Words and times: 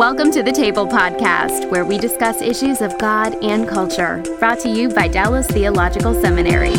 Welcome 0.00 0.30
to 0.30 0.42
the 0.42 0.50
Table 0.50 0.86
Podcast, 0.86 1.70
where 1.70 1.84
we 1.84 1.98
discuss 1.98 2.40
issues 2.40 2.80
of 2.80 2.96
God 2.96 3.36
and 3.44 3.68
culture, 3.68 4.22
brought 4.38 4.58
to 4.60 4.70
you 4.70 4.88
by 4.88 5.08
Dallas 5.08 5.46
Theological 5.46 6.18
Seminary. 6.22 6.74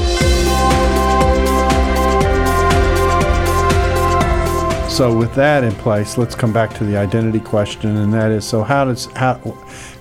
So, 4.89 5.15
with 5.15 5.35
that 5.35 5.63
in 5.63 5.71
place, 5.73 6.17
let's 6.17 6.33
come 6.33 6.51
back 6.51 6.73
to 6.79 6.83
the 6.83 6.97
identity 6.97 7.39
question, 7.39 7.95
and 7.95 8.11
that 8.11 8.31
is: 8.31 8.43
so 8.43 8.63
how 8.63 8.85
does 8.85 9.05
how 9.15 9.35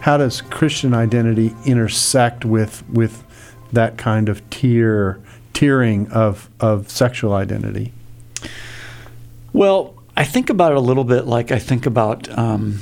how 0.00 0.16
does 0.16 0.40
Christian 0.40 0.94
identity 0.94 1.54
intersect 1.66 2.46
with 2.46 2.88
with 2.88 3.22
that 3.70 3.98
kind 3.98 4.30
of 4.30 4.48
tier 4.48 5.20
tiering 5.52 6.10
of 6.10 6.48
of 6.58 6.88
sexual 6.90 7.34
identity? 7.34 7.92
Well, 9.52 9.94
I 10.16 10.24
think 10.24 10.48
about 10.48 10.72
it 10.72 10.78
a 10.78 10.80
little 10.80 11.04
bit 11.04 11.26
like 11.26 11.52
I 11.52 11.58
think 11.58 11.84
about 11.84 12.26
um, 12.38 12.80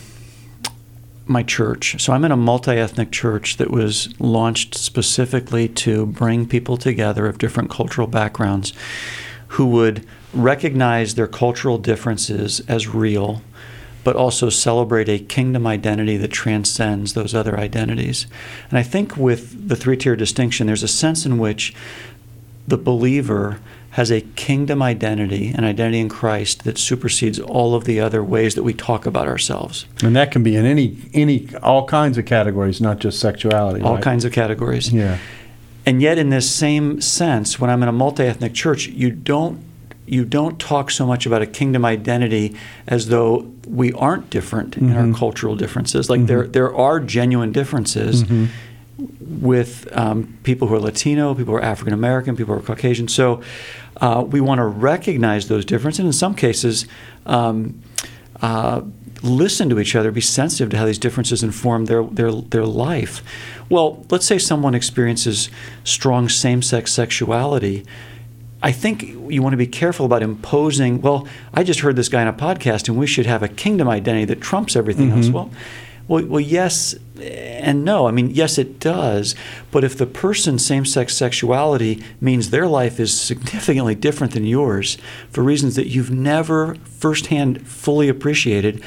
my 1.29 1.43
church. 1.43 2.01
So 2.03 2.13
I'm 2.13 2.25
in 2.25 2.33
a 2.33 2.37
multi 2.37 2.73
ethnic 2.73 3.11
church 3.11 3.57
that 3.57 3.71
was 3.71 4.19
launched 4.21 4.75
specifically 4.75 5.69
to 5.69 6.07
bring 6.07 6.47
people 6.47 6.77
together 6.77 7.27
of 7.27 7.39
different 7.39 7.71
cultural 7.71 8.07
backgrounds 8.07 8.73
who 9.49 9.67
would 9.67 10.07
recognize 10.35 11.15
their 11.15 11.27
cultural 11.27 11.79
differences 11.79 12.61
as 12.69 12.87
real, 12.87 13.43
but 14.05 14.17
also 14.17 14.51
celebrate 14.51 15.09
a 15.09 15.19
kingdom 15.19 15.67
identity 15.67 16.17
that 16.17 16.31
transcends 16.31 17.15
those 17.15 17.35
other 17.35 17.59
identities. 17.59 18.27
And 18.71 18.79
I 18.79 18.83
think 18.83 19.17
with 19.17 19.69
the 19.69 19.77
three 19.77 19.97
tier 19.97 20.17
distinction, 20.17 20.67
there's 20.67 20.83
a 20.83 20.89
sense 20.89 21.25
in 21.25 21.39
which 21.39 21.75
the 22.67 22.79
believer 22.79 23.61
has 23.99 24.11
a 24.13 24.21
kingdom 24.37 24.81
identity, 24.81 25.49
an 25.59 25.65
identity 25.65 25.99
in 25.99 26.09
Christ 26.09 26.63
that 26.65 26.79
supersedes 26.79 27.41
all 27.41 27.75
of 27.75 27.83
the 27.85 27.99
other 28.07 28.23
ways 28.23 28.55
that 28.55 28.63
we 28.63 28.73
talk 28.73 29.07
about 29.07 29.27
ourselves. 29.27 29.87
And 30.05 30.15
that 30.15 30.31
can 30.31 30.43
be 30.45 30.55
in 30.55 30.65
any 30.65 30.97
any 31.13 31.49
all 31.63 31.85
kinds 31.87 32.17
of 32.19 32.25
categories, 32.25 32.81
not 32.81 33.01
just 33.05 33.19
sexuality. 33.19 33.83
All 33.83 33.95
right? 33.95 34.03
kinds 34.05 34.25
of 34.25 34.33
categories. 34.33 34.93
Yeah. 34.93 35.19
And 35.85 36.01
yet, 36.03 36.17
in 36.19 36.31
this 36.31 36.49
same 36.49 37.01
sense, 37.01 37.59
when 37.61 37.71
I'm 37.71 37.83
in 37.83 37.89
a 37.89 37.93
multi-ethnic 38.05 38.55
church, 38.55 38.87
you 38.89 39.11
don't 39.11 39.59
you 40.07 40.25
don't 40.25 40.59
talk 40.59 40.91
so 40.91 41.05
much 41.07 41.27
about 41.27 41.43
a 41.43 41.47
kingdom 41.47 41.85
identity 41.85 42.55
as 42.87 43.09
though 43.09 43.51
we 43.67 43.93
aren't 43.93 44.31
different 44.31 44.77
in 44.77 44.89
Mm-hmm. 44.89 45.13
our 45.13 45.19
cultural 45.19 45.57
differences. 45.57 46.09
Like 46.09 46.27
there 46.27 46.47
there 46.47 46.73
are 46.75 47.01
genuine 47.01 47.53
differences 47.53 48.23
Mm-hmm. 48.23 48.45
With 48.99 49.89
um, 49.97 50.39
people 50.43 50.69
who 50.69 50.75
are 50.75 50.81
Latino, 50.81 51.35
people 51.35 51.53
who 51.53 51.59
are 51.59 51.63
African 51.63 51.95
American, 51.95 52.37
people 52.37 52.55
who 52.55 52.61
are 52.61 52.65
Caucasian. 52.65 53.09
So 53.09 53.43
uh, 54.01 54.25
we 54.27 54.41
want 54.41 54.59
to 54.59 54.65
recognize 54.65 55.49
those 55.49 55.65
differences. 55.65 56.01
And 56.01 56.09
in 56.09 56.13
some 56.13 56.35
cases. 56.35 56.87
Um, 57.27 57.83
uh, 58.41 58.83
listen 59.23 59.69
to 59.69 59.81
each 59.81 59.97
other, 59.97 60.11
be 60.11 60.21
sensitive 60.21 60.71
to 60.71 60.79
how 60.79 60.87
these 60.87 60.99
differences 60.99 61.43
inform 61.43 61.87
their, 61.87 62.05
their, 62.05 62.31
their 62.31 62.65
life. 62.65 63.23
Well, 63.69 64.07
let's 64.11 64.27
say 64.27 64.39
someone 64.39 64.75
experiences 64.75 65.51
strong 65.85 66.29
same 66.29 66.63
sex 66.63 66.93
sexuality. 66.93 67.85
I 68.63 68.73
think 68.73 69.03
you 69.03 69.43
want 69.43 69.53
to 69.53 69.59
be 69.59 69.67
careful 69.67 70.07
about 70.07 70.23
imposing, 70.23 71.01
well, 71.01 71.27
I 71.55 71.63
just 71.63 71.81
heard 71.81 71.97
this 71.97 72.09
guy 72.09 72.23
on 72.23 72.29
a 72.29 72.33
podcast 72.33 72.89
and 72.89 72.99
we 72.99 73.07
should 73.07 73.27
have 73.27 73.43
a 73.43 73.49
kingdom 73.49 73.89
identity 73.89 74.25
that 74.27 74.41
trumps 74.41 74.75
everything 74.75 75.13
else. 75.13 75.29
Well, 75.29 75.51
well, 76.09 76.25
well, 76.25 76.41
yes 76.41 76.95
and 77.21 77.85
no. 77.85 78.07
I 78.07 78.11
mean, 78.11 78.31
yes, 78.31 78.59
it 78.59 78.81
does. 78.81 79.35
But 79.71 79.85
if 79.85 79.97
the 79.97 80.07
person's 80.07 80.65
same 80.65 80.85
sex 80.85 81.17
sexuality 81.17 82.03
means 82.21 82.51
their 82.51 82.67
life 82.67 83.01
is 83.01 83.19
significantly 83.19 83.95
different 83.95 84.33
than 84.33 84.45
yours 84.45 84.99
for 85.31 85.43
reasons 85.43 85.77
that 85.77 85.89
you've 85.89 86.11
never 86.11 86.77
firsthand 86.85 87.67
fully 87.67 88.09
appreciated, 88.09 88.83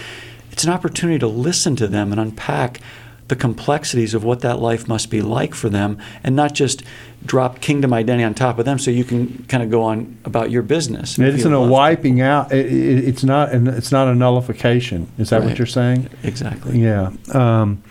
it's 0.52 0.64
an 0.64 0.72
opportunity 0.72 1.20
to 1.20 1.28
listen 1.28 1.76
to 1.78 1.88
them 1.88 2.12
and 2.12 2.20
unpack 2.20 2.80
the 3.28 3.36
complexities 3.36 4.14
of 4.14 4.24
what 4.24 4.42
that 4.42 4.60
life 4.60 4.88
must 4.88 5.10
be 5.10 5.22
like 5.22 5.54
for 5.54 5.70
them 5.70 5.98
and 6.24 6.36
not 6.36 6.54
just 6.54 6.84
drop 7.26 7.62
kingdom 7.62 7.94
identity 7.94 8.24
on 8.24 8.34
top 8.34 8.60
of 8.60 8.66
them 8.66 8.80
so 8.80 8.92
you 8.92 9.04
can 9.04 9.44
kind 9.46 9.64
of 9.64 9.70
go 9.70 9.84
on 9.84 10.18
about 10.26 10.52
your 10.52 10.64
business. 10.64 11.18
It 11.18 11.36
isn't 11.36 11.54
a 11.54 11.62
wiping 11.62 12.22
out. 12.22 12.52
It, 12.52 12.66
it, 12.66 13.08
it's 13.08 13.24
not. 13.24 13.52
An, 13.52 13.68
it's 13.68 13.92
not 13.92 14.08
a 14.08 14.16
nullification. 14.16 15.08
Is 15.18 15.30
that 15.30 15.44
what 15.44 15.58
you're 15.58 15.66
saying? 15.68 16.10
Exactly. 16.24 16.80
Yeah. 16.80 17.12
Um, 17.34 17.84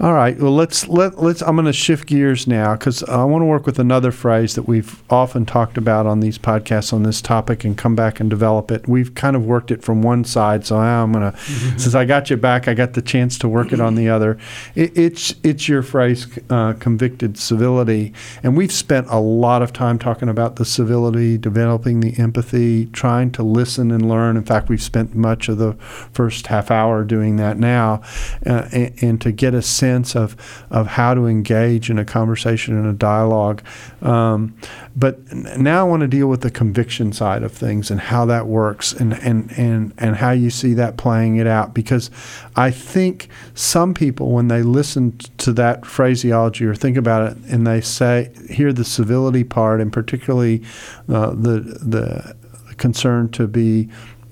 all 0.00 0.12
right. 0.12 0.38
Well, 0.38 0.54
let's 0.54 0.86
let 0.86 1.20
let's. 1.20 1.42
I'm 1.42 1.56
going 1.56 1.66
to 1.66 1.72
shift 1.72 2.06
gears 2.06 2.46
now 2.46 2.74
because 2.74 3.02
I 3.02 3.24
want 3.24 3.42
to 3.42 3.46
work 3.46 3.66
with 3.66 3.80
another 3.80 4.12
phrase 4.12 4.54
that 4.54 4.62
we've 4.62 5.02
often 5.10 5.44
talked 5.44 5.76
about 5.76 6.06
on 6.06 6.20
these 6.20 6.38
podcasts 6.38 6.92
on 6.92 7.02
this 7.02 7.20
topic 7.20 7.64
and 7.64 7.76
come 7.76 7.96
back 7.96 8.20
and 8.20 8.30
develop 8.30 8.70
it. 8.70 8.86
We've 8.86 9.12
kind 9.16 9.34
of 9.34 9.44
worked 9.44 9.72
it 9.72 9.82
from 9.82 10.02
one 10.02 10.22
side, 10.22 10.64
so 10.64 10.80
now 10.80 11.02
I'm 11.02 11.10
going 11.10 11.32
to. 11.32 11.38
Since 11.38 11.96
I 11.96 12.04
got 12.04 12.30
you 12.30 12.36
back, 12.36 12.68
I 12.68 12.74
got 12.74 12.92
the 12.92 13.02
chance 13.02 13.38
to 13.38 13.48
work 13.48 13.72
it 13.72 13.80
on 13.80 13.96
the 13.96 14.08
other. 14.08 14.38
It, 14.76 14.96
it's 14.96 15.34
it's 15.42 15.68
your 15.68 15.82
phrase, 15.82 16.28
uh, 16.48 16.74
convicted 16.74 17.36
civility, 17.36 18.12
and 18.44 18.56
we've 18.56 18.70
spent 18.70 19.08
a 19.10 19.18
lot 19.18 19.62
of 19.62 19.72
time 19.72 19.98
talking 19.98 20.28
about 20.28 20.56
the 20.56 20.64
civility, 20.64 21.36
developing 21.36 21.98
the 22.00 22.16
empathy, 22.18 22.86
trying 22.86 23.32
to 23.32 23.42
listen 23.42 23.90
and 23.90 24.08
learn. 24.08 24.36
In 24.36 24.44
fact, 24.44 24.68
we've 24.68 24.80
spent 24.80 25.16
much 25.16 25.48
of 25.48 25.58
the 25.58 25.72
first 26.12 26.46
half 26.46 26.70
hour 26.70 27.02
doing 27.02 27.34
that 27.38 27.58
now, 27.58 28.00
uh, 28.46 28.68
and, 28.70 29.02
and 29.02 29.20
to 29.22 29.32
get 29.32 29.54
a 29.54 29.60
sense 29.62 29.87
of 30.16 30.36
of 30.70 30.86
how 30.86 31.14
to 31.14 31.26
engage 31.26 31.90
in 31.90 31.98
a 31.98 32.04
conversation 32.04 32.76
and 32.76 32.86
a 32.86 32.92
dialogue. 32.92 33.62
Um, 34.02 34.54
but 34.96 35.32
now 35.32 35.80
I 35.80 35.88
want 35.88 36.00
to 36.00 36.08
deal 36.08 36.26
with 36.26 36.40
the 36.40 36.50
conviction 36.50 37.12
side 37.12 37.42
of 37.42 37.52
things 37.52 37.90
and 37.90 38.00
how 38.00 38.24
that 38.26 38.46
works 38.46 38.92
and, 38.92 39.14
and, 39.14 39.52
and, 39.56 39.94
and 39.98 40.16
how 40.16 40.32
you 40.32 40.50
see 40.50 40.74
that 40.74 40.96
playing 40.96 41.36
it 41.36 41.46
out. 41.46 41.72
Because 41.72 42.10
I 42.56 42.70
think 42.70 43.28
some 43.54 43.94
people, 43.94 44.32
when 44.32 44.48
they 44.48 44.62
listen 44.62 45.18
to 45.38 45.52
that 45.52 45.86
phraseology 45.86 46.64
or 46.64 46.74
think 46.74 46.96
about 46.96 47.30
it 47.30 47.38
and 47.48 47.66
they 47.66 47.80
say, 47.80 48.32
hear 48.50 48.72
the 48.72 48.84
civility 48.84 49.44
part 49.44 49.80
and 49.80 49.92
particularly 49.92 50.62
uh, 51.08 51.30
the, 51.30 51.60
the 51.80 52.36
concern 52.76 53.28
to 53.30 53.46
be 53.46 53.88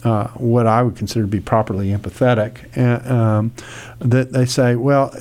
uh, 0.06 0.28
what 0.34 0.69
I 0.69 0.84
would 0.84 0.94
consider 0.94 1.22
to 1.25 1.31
be 1.31 1.41
properly 1.41 1.89
empathetic, 1.89 2.77
um, 3.11 3.53
that 3.99 4.33
they 4.33 4.47
say, 4.47 4.77
well, 4.77 5.12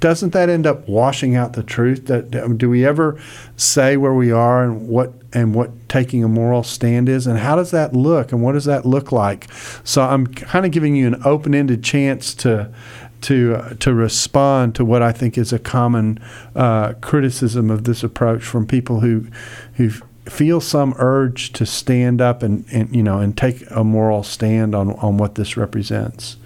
doesn't 0.00 0.32
that 0.32 0.48
end 0.48 0.66
up 0.66 0.88
washing 0.88 1.36
out 1.36 1.52
the 1.52 1.62
truth? 1.62 2.06
That 2.06 2.58
do 2.58 2.68
we 2.68 2.84
ever 2.84 3.16
say 3.56 3.96
where 3.96 4.12
we 4.12 4.32
are 4.32 4.64
and 4.64 4.88
what 4.88 5.12
and 5.32 5.54
what 5.54 5.70
taking 5.88 6.24
a 6.24 6.28
moral 6.28 6.64
stand 6.64 7.08
is, 7.08 7.28
and 7.28 7.38
how 7.38 7.54
does 7.54 7.70
that 7.70 7.94
look, 7.94 8.32
and 8.32 8.42
what 8.42 8.52
does 8.52 8.64
that 8.64 8.84
look 8.84 9.12
like? 9.12 9.46
So 9.84 10.02
I'm 10.02 10.26
kind 10.26 10.66
of 10.66 10.72
giving 10.72 10.96
you 10.96 11.06
an 11.06 11.22
open-ended 11.24 11.84
chance 11.84 12.34
to 12.34 12.74
to 13.20 13.54
uh, 13.54 13.74
to 13.74 13.94
respond 13.94 14.74
to 14.74 14.84
what 14.84 15.00
I 15.00 15.12
think 15.12 15.38
is 15.38 15.52
a 15.52 15.60
common 15.60 16.18
uh, 16.56 16.94
criticism 16.94 17.70
of 17.70 17.84
this 17.84 18.02
approach 18.02 18.42
from 18.42 18.66
people 18.66 18.98
who 18.98 19.28
who 19.74 19.92
feel 20.26 20.60
some 20.60 20.94
urge 20.98 21.52
to 21.52 21.66
stand 21.66 22.20
up 22.20 22.42
and, 22.42 22.64
and 22.72 22.94
you 22.94 23.02
know 23.02 23.18
and 23.18 23.36
take 23.36 23.70
a 23.70 23.84
moral 23.84 24.22
stand 24.22 24.74
on, 24.74 24.92
on 24.92 25.18
what 25.18 25.34
this 25.34 25.56
represents. 25.56 26.36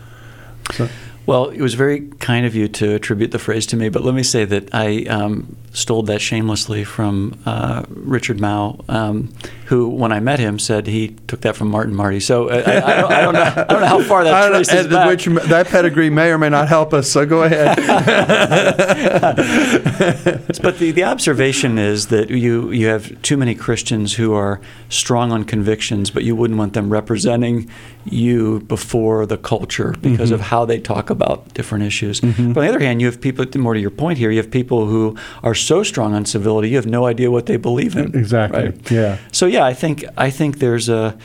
So, 0.73 0.89
Well, 1.29 1.51
it 1.51 1.61
was 1.61 1.75
very 1.75 2.09
kind 2.21 2.47
of 2.47 2.55
you 2.55 2.69
to 2.69 2.95
attribute 2.95 3.33
the 3.33 3.39
phrase 3.39 3.67
to 3.67 3.77
me, 3.77 3.91
but 3.91 4.03
let 4.03 4.15
me 4.15 4.23
say 4.23 4.47
that 4.47 4.75
I 4.75 5.03
um, 5.11 5.59
stole 5.75 6.03
that 6.05 6.23
shamelessly 6.23 6.85
from 6.85 7.39
uh, 7.45 7.83
Richard 7.91 8.39
Mouw, 8.39 8.83
um, 8.89 9.31
who, 9.67 9.91
when 9.91 10.11
I 10.11 10.21
met 10.21 10.39
him, 10.39 10.59
said 10.59 10.87
he 10.87 11.09
took 11.27 11.43
that 11.43 11.55
from 11.55 11.69
Martin 11.69 11.95
Marty. 11.95 12.21
So 12.21 12.49
uh, 12.49 12.63
I, 12.67 12.77
I, 12.77 12.97
don't, 12.97 13.13
I, 13.13 13.21
don't, 13.21 13.35
know, 13.35 13.43
I 13.43 13.65
don't 13.65 13.81
know 13.83 13.87
how 13.87 14.03
far 14.05 14.25
that 14.25 14.49
traces 14.53 14.87
and 14.87 14.91
back. 14.91 15.09
which 15.09 15.27
that 15.27 15.67
pedigree 15.67 16.09
may 16.09 16.31
or 16.31 16.39
may 16.39 16.49
not 16.49 16.67
help 16.67 16.95
us. 16.95 17.11
So 17.11 17.27
go 17.27 17.43
ahead. 17.43 17.77
but 20.63 20.79
the, 20.79 20.93
the 20.93 21.05
observation 21.05 21.77
is 21.77 22.07
that 22.07 22.31
you, 22.31 22.71
you 22.71 22.87
have 22.87 23.21
too 23.21 23.37
many 23.37 23.55
Christians 23.55 24.15
who 24.15 24.33
are 24.33 24.63
strong 24.89 25.31
on 25.31 25.45
convictions, 25.45 26.11
but 26.11 26.25
you 26.25 26.35
wouldn't 26.35 26.59
want 26.59 26.73
them 26.73 26.89
representing 26.89 27.71
you 28.13 28.61
before 28.61 29.27
the 29.27 29.37
culture 29.37 29.95
because 30.01 30.31
of 30.31 30.41
how 30.41 30.65
they 30.65 30.79
talk 30.79 31.11
about 31.11 31.53
different 31.55 31.85
issues. 31.85 32.21
But 32.21 32.31
on 32.31 32.53
the 32.53 32.69
other 32.69 32.81
hand, 32.81 33.01
you 33.01 33.07
have 33.07 33.21
people, 33.21 33.47
more 33.57 33.75
to 33.75 33.81
your 33.81 33.91
point 33.91 34.19
here, 34.19 34.31
you 34.31 34.39
have 34.39 34.51
people 34.51 34.87
who 34.87 35.17
are 35.43 35.55
so 35.55 35.83
strong 35.83 36.15
on 36.15 36.25
civility, 36.25 36.71
you 36.71 36.77
have 36.77 36.87
no 36.87 37.07
idea 37.07 37.31
what 37.31 37.47
they 37.47 37.57
believe 37.57 37.97
in. 37.97 38.17
Exactly, 38.17 38.65
right? 38.65 38.91
yeah. 38.91 39.19
So 39.33 39.47
yeah, 39.47 39.65
I 39.65 39.75
think 39.75 40.05
I 40.17 40.31
think 40.31 40.59
there's 40.59 40.89
a 40.89 41.17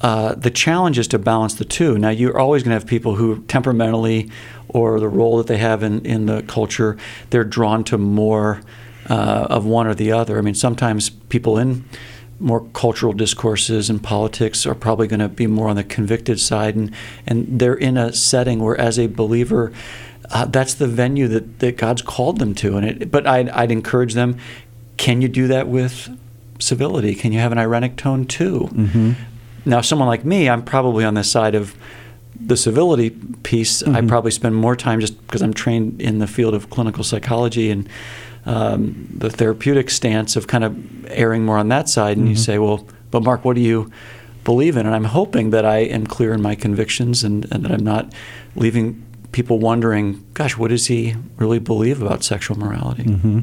uh, 0.00 0.34
the 0.34 0.50
challenge 0.50 0.98
is 0.98 1.08
to 1.08 1.18
balance 1.18 1.54
the 1.54 1.64
two. 1.64 1.96
Now 1.98 2.10
you're 2.10 2.38
always 2.38 2.62
going 2.62 2.70
to 2.70 2.80
have 2.80 2.86
people 2.86 3.14
who 3.14 3.42
temperamentally 3.44 4.30
or 4.68 5.00
the 5.00 5.08
role 5.08 5.38
that 5.38 5.46
they 5.46 5.56
have 5.56 5.82
in, 5.82 6.04
in 6.04 6.26
the 6.26 6.42
culture, 6.42 6.96
they're 7.30 7.44
drawn 7.44 7.84
to 7.84 7.96
more 7.96 8.60
uh, 9.08 9.46
of 9.48 9.64
one 9.64 9.86
or 9.86 9.94
the 9.94 10.12
other. 10.12 10.36
I 10.36 10.40
mean, 10.40 10.54
sometimes 10.54 11.10
people 11.10 11.56
in 11.58 11.84
more 12.40 12.66
cultural 12.72 13.12
discourses 13.12 13.88
and 13.88 14.02
politics 14.02 14.66
are 14.66 14.74
probably 14.74 15.06
going 15.06 15.20
to 15.20 15.28
be 15.28 15.46
more 15.46 15.68
on 15.68 15.76
the 15.76 15.84
convicted 15.84 16.40
side, 16.40 16.74
and, 16.74 16.94
and 17.26 17.60
they're 17.60 17.74
in 17.74 17.96
a 17.96 18.12
setting 18.12 18.62
where, 18.62 18.78
as 18.78 18.98
a 18.98 19.06
believer, 19.06 19.72
uh, 20.30 20.44
that's 20.46 20.74
the 20.74 20.86
venue 20.86 21.28
that, 21.28 21.60
that 21.60 21.76
God's 21.76 22.02
called 22.02 22.38
them 22.38 22.54
to. 22.56 22.76
And 22.76 22.86
it, 22.86 23.10
but 23.10 23.26
I'd, 23.26 23.48
I'd 23.50 23.70
encourage 23.70 24.14
them: 24.14 24.38
Can 24.96 25.22
you 25.22 25.28
do 25.28 25.46
that 25.48 25.68
with 25.68 26.08
civility? 26.58 27.14
Can 27.14 27.32
you 27.32 27.40
have 27.40 27.52
an 27.52 27.58
irenic 27.58 27.96
tone 27.96 28.26
too? 28.26 28.68
Mm-hmm. 28.72 29.12
Now, 29.66 29.80
someone 29.80 30.08
like 30.08 30.24
me, 30.24 30.48
I'm 30.48 30.62
probably 30.62 31.04
on 31.04 31.14
the 31.14 31.24
side 31.24 31.54
of 31.54 31.74
the 32.38 32.56
civility 32.56 33.10
piece, 33.42 33.82
I 33.82 34.00
probably 34.02 34.30
spend 34.30 34.54
more 34.54 34.76
time 34.76 35.00
just 35.00 35.20
because 35.26 35.40
I'm 35.40 35.54
trained 35.54 36.00
in 36.00 36.18
the 36.18 36.26
field 36.26 36.54
of 36.54 36.68
clinical 36.68 37.04
psychology 37.04 37.70
and 37.70 37.88
um, 38.46 39.08
the 39.10 39.30
therapeutic 39.30 39.90
stance 39.90 40.36
of 40.36 40.46
kind 40.46 40.64
of 40.64 41.06
erring 41.06 41.44
more 41.44 41.58
on 41.58 41.68
that 41.68 41.88
side. 41.88 42.16
And 42.16 42.28
you 42.28 42.36
say, 42.36 42.58
well, 42.58 42.86
but 43.10 43.22
Mark, 43.22 43.44
what 43.44 43.56
do 43.56 43.62
you 43.62 43.90
believe 44.44 44.76
in? 44.76 44.86
And 44.86 44.94
I'm 44.94 45.04
hoping 45.04 45.50
that 45.50 45.64
I 45.64 45.78
am 45.78 46.06
clear 46.06 46.32
in 46.32 46.42
my 46.42 46.54
convictions 46.54 47.24
and, 47.24 47.50
and 47.50 47.64
that 47.64 47.72
I'm 47.72 47.84
not 47.84 48.12
leaving 48.54 49.04
people 49.32 49.58
wondering, 49.58 50.24
gosh, 50.34 50.56
what 50.56 50.68
does 50.68 50.86
he 50.86 51.16
really 51.36 51.58
believe 51.58 52.00
about 52.02 52.22
sexual 52.22 52.58
morality? 52.58 53.04
Mm-hmm. 53.04 53.40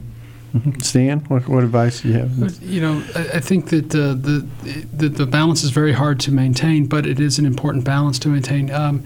Stan, 0.79 1.19
what, 1.21 1.47
what 1.47 1.63
advice 1.63 2.01
do 2.01 2.09
you 2.09 2.15
have? 2.15 2.61
You 2.61 2.81
know, 2.81 3.03
I, 3.15 3.37
I 3.37 3.39
think 3.39 3.69
that 3.69 3.95
uh, 3.95 4.13
the, 4.15 4.45
the 4.93 5.07
the 5.07 5.25
balance 5.25 5.63
is 5.63 5.69
very 5.69 5.93
hard 5.93 6.19
to 6.21 6.31
maintain, 6.31 6.87
but 6.87 7.05
it 7.05 7.19
is 7.21 7.39
an 7.39 7.45
important 7.45 7.85
balance 7.85 8.19
to 8.19 8.29
maintain. 8.29 8.69
Um, 8.71 9.03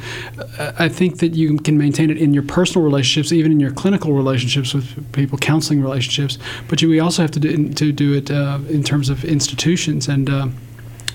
I 0.80 0.90
think 0.90 1.20
that 1.20 1.36
you 1.36 1.58
can 1.60 1.78
maintain 1.78 2.10
it 2.10 2.18
in 2.18 2.34
your 2.34 2.44
personal 2.44 2.84
relationships, 2.84 3.32
even 3.32 3.52
in 3.52 3.60
your 3.60 3.72
clinical 3.72 4.14
relationships 4.14 4.74
with 4.74 5.12
people, 5.14 5.38
counseling 5.38 5.84
relationships. 5.84 6.40
But 6.68 6.82
you, 6.82 6.90
we 6.90 7.00
also 7.00 7.22
have 7.22 7.32
to 7.32 7.40
do, 7.40 7.74
to 7.74 7.92
do 7.92 8.14
it 8.14 8.32
uh, 8.32 8.60
in 8.68 8.84
terms 8.84 9.10
of 9.10 9.24
institutions 9.24 10.08
and. 10.08 10.30
Uh, 10.30 10.48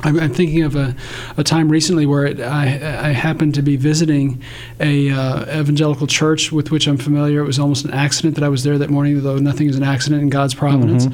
I'm, 0.03 0.19
I'm 0.19 0.33
thinking 0.33 0.63
of 0.63 0.77
a, 0.77 0.95
a 1.37 1.45
time 1.45 1.69
recently 1.69 2.07
where 2.07 2.27
it, 2.27 2.41
I, 2.41 2.65
I 3.09 3.13
happened 3.13 3.55
to 3.55 3.63
be 3.63 3.77
visiting 3.77 4.43
a 4.79 5.11
uh, 5.11 5.61
evangelical 5.61 6.07
church 6.07 6.53
with 6.53 6.71
which 6.71 6.87
I'm 6.87 6.97
familiar. 6.97 7.41
It 7.41 7.47
was 7.47 7.59
almost 7.59 7.85
an 7.85 7.93
accident 7.93 8.35
that 8.37 8.45
I 8.45 8.49
was 8.49 8.63
there 8.65 8.79
that 8.79 8.91
morning, 8.91 9.23
though 9.23 9.39
nothing 9.39 9.69
is 9.69 9.77
an 9.77 9.83
accident 9.83 10.23
in 10.23 10.31
God's 10.31 10.55
providence. 10.55 11.07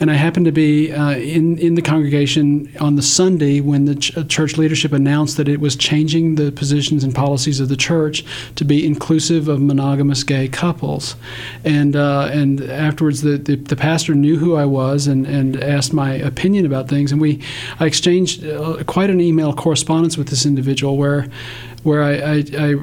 And 0.00 0.10
I 0.10 0.14
happened 0.14 0.46
to 0.46 0.52
be 0.52 0.92
uh, 0.92 1.12
in 1.12 1.58
in 1.58 1.74
the 1.74 1.82
congregation 1.82 2.72
on 2.80 2.96
the 2.96 3.02
Sunday 3.02 3.60
when 3.60 3.84
the 3.84 3.94
ch- 3.94 4.16
uh, 4.16 4.24
church 4.24 4.56
leadership 4.56 4.92
announced 4.92 5.36
that 5.36 5.48
it 5.48 5.60
was 5.60 5.76
changing 5.76 6.34
the 6.34 6.50
positions 6.50 7.04
and 7.04 7.14
policies 7.14 7.60
of 7.60 7.68
the 7.68 7.76
church 7.76 8.24
to 8.56 8.64
be 8.64 8.84
inclusive 8.84 9.48
of 9.48 9.60
monogamous 9.60 10.24
gay 10.24 10.48
couples. 10.48 11.14
And 11.64 11.94
uh, 11.94 12.28
and 12.32 12.60
afterwards, 12.60 13.22
the, 13.22 13.38
the 13.38 13.56
the 13.56 13.76
pastor 13.76 14.14
knew 14.14 14.38
who 14.38 14.56
I 14.56 14.64
was 14.64 15.06
and 15.06 15.26
and 15.26 15.62
asked 15.62 15.92
my 15.92 16.14
opinion 16.14 16.66
about 16.66 16.88
things, 16.88 17.12
and 17.12 17.20
we 17.20 17.40
I 17.78 17.86
exchanged 17.86 18.31
uh, 18.40 18.82
quite 18.86 19.10
an 19.10 19.20
email 19.20 19.52
correspondence 19.52 20.16
with 20.16 20.28
this 20.28 20.46
individual 20.46 20.96
where 20.96 21.28
where 21.82 22.02
I, 22.02 22.12
I, 22.12 22.44
I 22.58 22.74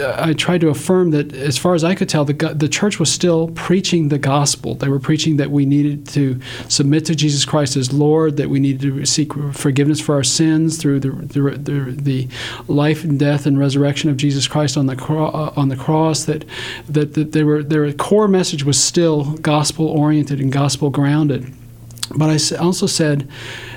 I 0.00 0.32
tried 0.32 0.60
to 0.60 0.68
affirm 0.68 1.10
that, 1.10 1.32
as 1.34 1.58
far 1.58 1.74
as 1.74 1.84
I 1.84 1.94
could 1.94 2.08
tell, 2.08 2.24
the, 2.24 2.34
the 2.54 2.68
church 2.68 2.98
was 2.98 3.10
still 3.10 3.48
preaching 3.48 4.08
the 4.08 4.18
gospel. 4.18 4.74
They 4.74 4.88
were 4.88 5.00
preaching 5.00 5.36
that 5.38 5.50
we 5.50 5.66
needed 5.66 6.06
to 6.08 6.40
submit 6.68 7.04
to 7.06 7.14
Jesus 7.14 7.44
Christ 7.44 7.76
as 7.76 7.92
Lord, 7.92 8.36
that 8.36 8.48
we 8.48 8.60
needed 8.60 8.80
to 8.82 9.04
seek 9.04 9.32
forgiveness 9.52 10.00
for 10.00 10.14
our 10.14 10.24
sins 10.24 10.76
through 10.76 11.00
the, 11.00 11.10
the, 11.10 11.96
the, 11.98 12.28
life 12.68 13.04
and 13.04 13.18
death 13.18 13.46
and 13.46 13.58
resurrection 13.58 14.10
of 14.10 14.16
Jesus 14.16 14.46
Christ 14.46 14.76
on 14.76 14.86
the 14.86 14.96
cro- 14.96 15.28
uh, 15.28 15.52
on 15.56 15.68
the 15.68 15.76
cross. 15.76 16.24
That 16.24 16.44
that, 16.88 17.14
that 17.14 17.32
they 17.32 17.42
were, 17.42 17.62
their 17.62 17.92
core 17.92 18.28
message 18.28 18.64
was 18.64 18.82
still 18.82 19.36
gospel 19.38 19.86
oriented 19.86 20.40
and 20.40 20.52
gospel 20.52 20.90
grounded. 20.90 21.52
But 22.14 22.30
I 22.30 22.56
also 22.56 22.86
said, 22.86 23.28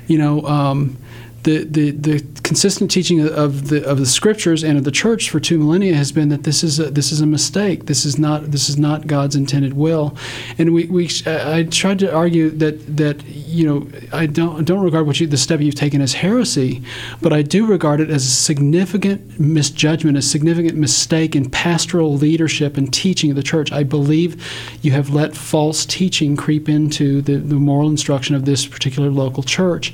you 0.08 0.18
know. 0.18 0.46
Um, 0.46 0.98
the, 1.44 1.64
the, 1.64 1.92
the 1.92 2.42
consistent 2.44 2.92
teaching 2.92 3.26
of 3.26 3.70
the 3.70 3.84
of 3.88 3.98
the 3.98 4.06
scriptures 4.06 4.64
and 4.64 4.78
of 4.78 4.84
the 4.84 4.92
church 4.92 5.30
for 5.30 5.40
two 5.40 5.58
millennia 5.58 5.96
has 5.96 6.12
been 6.12 6.30
that 6.30 6.44
this 6.44 6.64
is 6.64 6.80
a, 6.80 6.92
this 6.92 7.12
is 7.12 7.22
a 7.22 7.26
mistake. 7.26 7.86
This 7.86 8.06
is 8.06 8.20
not 8.20 8.52
this 8.52 8.70
is 8.70 8.78
not 8.78 9.08
God's 9.08 9.36
intended 9.36 9.74
will, 9.74 10.16
and 10.58 10.74
we, 10.74 10.86
we 10.86 11.10
I 11.26 11.64
tried 11.64 12.00
to 12.00 12.14
argue 12.14 12.50
that 12.52 12.98
that 12.98 13.26
you 13.26 13.66
know 13.66 13.88
I 14.12 14.26
don't 14.26 14.66
don't 14.66 14.84
regard 14.84 15.08
what 15.08 15.20
you 15.20 15.28
the 15.28 15.38
step 15.38 15.62
you've 15.62 15.76
taken 15.76 16.02
as 16.02 16.14
heresy, 16.14 16.84
but 17.22 17.34
I 17.34 17.42
do 17.42 17.66
regard 17.66 18.02
it 18.02 18.10
as 18.10 18.26
a 18.26 18.30
significant 18.30 19.40
misjudgment, 19.40 20.18
a 20.18 20.22
significant 20.22 20.78
mistake 20.78 21.36
in 21.36 21.50
pastoral 21.50 22.16
leadership 22.16 22.78
and 22.78 22.94
teaching 22.94 23.32
of 23.32 23.36
the 23.36 23.44
church. 23.44 23.72
I 23.72 23.84
believe 23.84 24.46
you 24.82 24.92
have 24.92 25.10
let 25.10 25.36
false 25.36 25.86
teaching 25.86 26.36
creep 26.36 26.70
into 26.70 27.22
the, 27.22 27.38
the 27.38 27.56
moral 27.56 27.90
instruction 27.90 28.36
of 28.36 28.46
this 28.46 28.68
particular 28.68 29.10
local 29.10 29.42
church, 29.42 29.94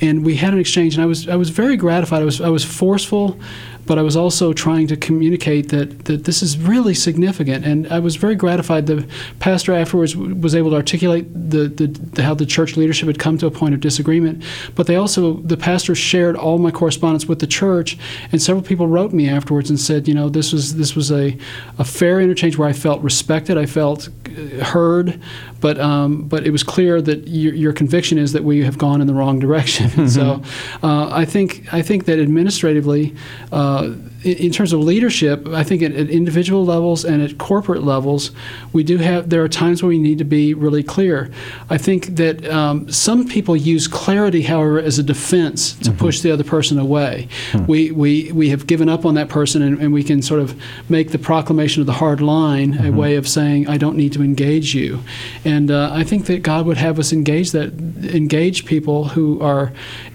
and 0.00 0.24
we 0.24 0.36
had 0.36 0.52
an 0.52 0.60
exchange 0.60 0.81
and 0.90 1.02
I 1.02 1.06
was 1.06 1.28
I 1.28 1.36
was 1.36 1.50
very 1.50 1.76
gratified. 1.76 2.22
I 2.22 2.24
was 2.24 2.40
I 2.40 2.48
was 2.48 2.64
forceful, 2.64 3.38
but 3.86 3.98
I 3.98 4.02
was 4.02 4.16
also 4.16 4.52
trying 4.52 4.86
to 4.88 4.96
communicate 4.96 5.68
that 5.70 6.04
that 6.04 6.24
this 6.24 6.42
is 6.42 6.56
really 6.58 6.94
significant. 6.94 7.64
And 7.64 7.86
I 7.88 7.98
was 7.98 8.16
very 8.16 8.34
gratified. 8.34 8.86
The 8.86 9.06
pastor 9.40 9.72
afterwards 9.72 10.16
was 10.16 10.54
able 10.54 10.70
to 10.70 10.76
articulate 10.76 11.26
the, 11.32 11.68
the, 11.68 11.86
the 11.86 12.22
how 12.22 12.34
the 12.34 12.46
church 12.46 12.76
leadership 12.76 13.06
had 13.06 13.18
come 13.18 13.38
to 13.38 13.46
a 13.46 13.50
point 13.50 13.74
of 13.74 13.80
disagreement. 13.80 14.42
But 14.74 14.86
they 14.86 14.96
also 14.96 15.34
the 15.34 15.56
pastor 15.56 15.94
shared 15.94 16.36
all 16.36 16.58
my 16.58 16.70
correspondence 16.70 17.26
with 17.26 17.40
the 17.40 17.46
church, 17.46 17.98
and 18.30 18.40
several 18.40 18.64
people 18.64 18.86
wrote 18.86 19.12
me 19.12 19.28
afterwards 19.28 19.70
and 19.70 19.78
said, 19.78 20.08
you 20.08 20.14
know, 20.14 20.28
this 20.28 20.52
was 20.52 20.76
this 20.76 20.94
was 20.94 21.10
a 21.10 21.36
a 21.78 21.84
fair 21.84 22.20
interchange 22.20 22.58
where 22.58 22.68
I 22.68 22.72
felt 22.72 23.02
respected, 23.02 23.56
I 23.58 23.66
felt 23.66 24.08
heard, 24.62 25.20
but 25.60 25.78
um, 25.80 26.22
but 26.28 26.46
it 26.46 26.50
was 26.50 26.62
clear 26.62 27.00
that 27.02 27.28
your, 27.28 27.54
your 27.54 27.72
conviction 27.72 28.18
is 28.18 28.32
that 28.32 28.44
we 28.44 28.62
have 28.64 28.78
gone 28.78 29.00
in 29.00 29.06
the 29.06 29.14
wrong 29.14 29.38
direction. 29.38 30.08
so 30.08 30.42
uh, 30.82 31.08
I 31.10 31.24
think 31.24 31.72
I 31.72 31.82
think 31.82 32.04
that 32.06 32.18
administratively, 32.18 33.14
uh, 33.50 33.92
in, 34.24 34.52
terms 34.52 34.72
of 34.72 34.80
leadership, 34.80 35.48
I 35.48 35.64
think 35.64 35.82
at, 35.82 35.92
at 35.92 36.08
individual 36.08 36.64
levels 36.64 37.04
and 37.04 37.22
at 37.22 37.38
corporate 37.38 37.82
levels, 37.82 38.30
we 38.72 38.82
do 38.84 38.98
have 38.98 39.30
there 39.30 39.42
are 39.42 39.48
times 39.48 39.82
where 39.82 39.88
we 39.88 39.98
need 39.98 40.18
to 40.18 40.24
be 40.24 40.54
really 40.54 40.82
clear. 40.82 41.30
I 41.70 41.78
think 41.78 42.16
that 42.16 42.44
um, 42.48 42.90
some 42.90 43.26
people 43.26 43.56
use 43.56 43.88
clarity, 43.88 44.42
however, 44.42 44.78
as 44.78 44.98
a 44.98 45.02
defense 45.02 45.74
to 45.80 45.90
push 45.92 46.20
the 46.20 46.30
other 46.30 46.44
person 46.44 46.78
away. 46.78 47.28
We, 47.66 47.90
we 47.90 48.32
we 48.32 48.50
have 48.50 48.66
given 48.66 48.88
up 48.88 49.04
on 49.04 49.14
that 49.14 49.28
person, 49.28 49.62
and, 49.62 49.80
and 49.80 49.92
we 49.92 50.04
can 50.04 50.22
sort 50.22 50.40
of 50.40 50.60
make 50.88 51.10
the 51.10 51.18
proclamation 51.18 51.80
of 51.80 51.86
the 51.86 51.92
hard 51.94 52.20
line 52.20 52.84
a 52.84 52.90
way 52.90 53.16
of 53.16 53.28
saying 53.28 53.68
I 53.68 53.76
don't 53.76 53.96
need 53.96 54.12
to 54.14 54.22
engage 54.22 54.74
you. 54.74 55.00
And 55.44 55.70
uh, 55.70 55.90
I 55.92 56.04
think 56.04 56.26
that 56.26 56.42
God 56.42 56.66
would 56.66 56.76
have 56.76 56.98
us 56.98 57.12
engage 57.12 57.52
that 57.52 57.72
engage 58.14 58.64
people 58.64 59.04
who 59.08 59.40
are 59.40 59.72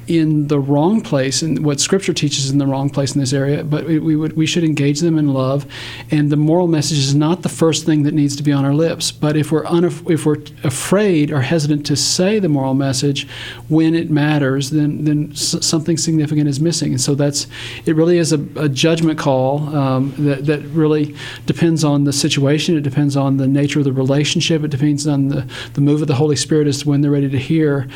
in 0.08 0.48
the 0.48 0.60
wrong 0.60 1.02
place 1.02 1.42
and 1.42 1.66
what 1.66 1.80
Scripture 1.80 2.14
teaches 2.14 2.50
in 2.50 2.58
the 2.58 2.66
wrong 2.66 2.90
place 2.90 3.14
in 3.14 3.20
this 3.20 3.34
area. 3.34 3.64
But 3.64 3.86
we, 3.86 4.00
we 4.00 4.16
would 4.16 4.34
we 4.38 4.46
should 4.46 4.64
engage 4.64 5.02
them 5.02 5.18
in 5.18 5.34
love. 5.34 5.66
And 6.12 6.32
the 6.32 6.38
moral 6.38 6.68
message 6.68 6.98
is 6.98 7.14
not 7.14 7.42
the 7.42 7.50
first 7.50 7.86
thing 7.86 8.04
that 8.04 8.14
needs 8.14 8.36
to 8.38 8.44
be 8.44 8.52
on 8.52 8.64
our 8.66 8.74
lips. 8.74 9.12
But 9.12 9.36
if 9.36 9.52
we're 9.52 9.66
unaf- 9.66 10.10
if 10.10 10.26
we're 10.26 10.42
afraid 10.64 11.32
or 11.32 11.42
hesitant 11.42 11.86
to 11.88 11.96
say 11.96 12.40
the 12.40 12.48
moral 12.48 12.74
message 12.74 13.28
when 13.68 13.96
it 13.96 14.10
matters, 14.10 14.70
then 14.70 15.04
then 15.04 15.32
s- 15.32 15.66
something 15.66 15.98
significant 15.98 16.48
is 16.48 16.60
missing. 16.60 16.92
And 16.92 17.02
so 17.02 17.14
that's 17.14 17.48
it. 17.86 17.96
Really 17.96 18.18
is 18.18 18.32
a, 18.32 18.40
a 18.56 18.70
judgment 18.70 19.20
call 19.20 19.76
um, 19.76 20.14
that 20.18 20.46
that 20.46 20.62
really 20.68 21.16
depends 21.46 21.84
on 21.84 22.06
the 22.06 22.14
situation. 22.14 22.78
It 22.78 22.82
depends 22.82 23.18
on 23.18 23.38
the 23.38 23.48
nature 23.48 23.80
of 23.80 23.86
the 23.86 23.94
relationship. 23.94 24.64
It 24.64 24.72
depends 24.72 25.06
on 25.06 25.28
the, 25.28 25.46
the 25.74 25.82
move 25.82 26.02
of 26.02 26.08
the 26.08 26.16
Holy 26.16 26.36
Spirit 26.36 26.68
as 26.68 26.84
to 26.84 26.90
when 26.90 27.02
they're 27.02 27.12
ready 27.12 27.30
to 27.30 27.40
hear. 27.40 27.88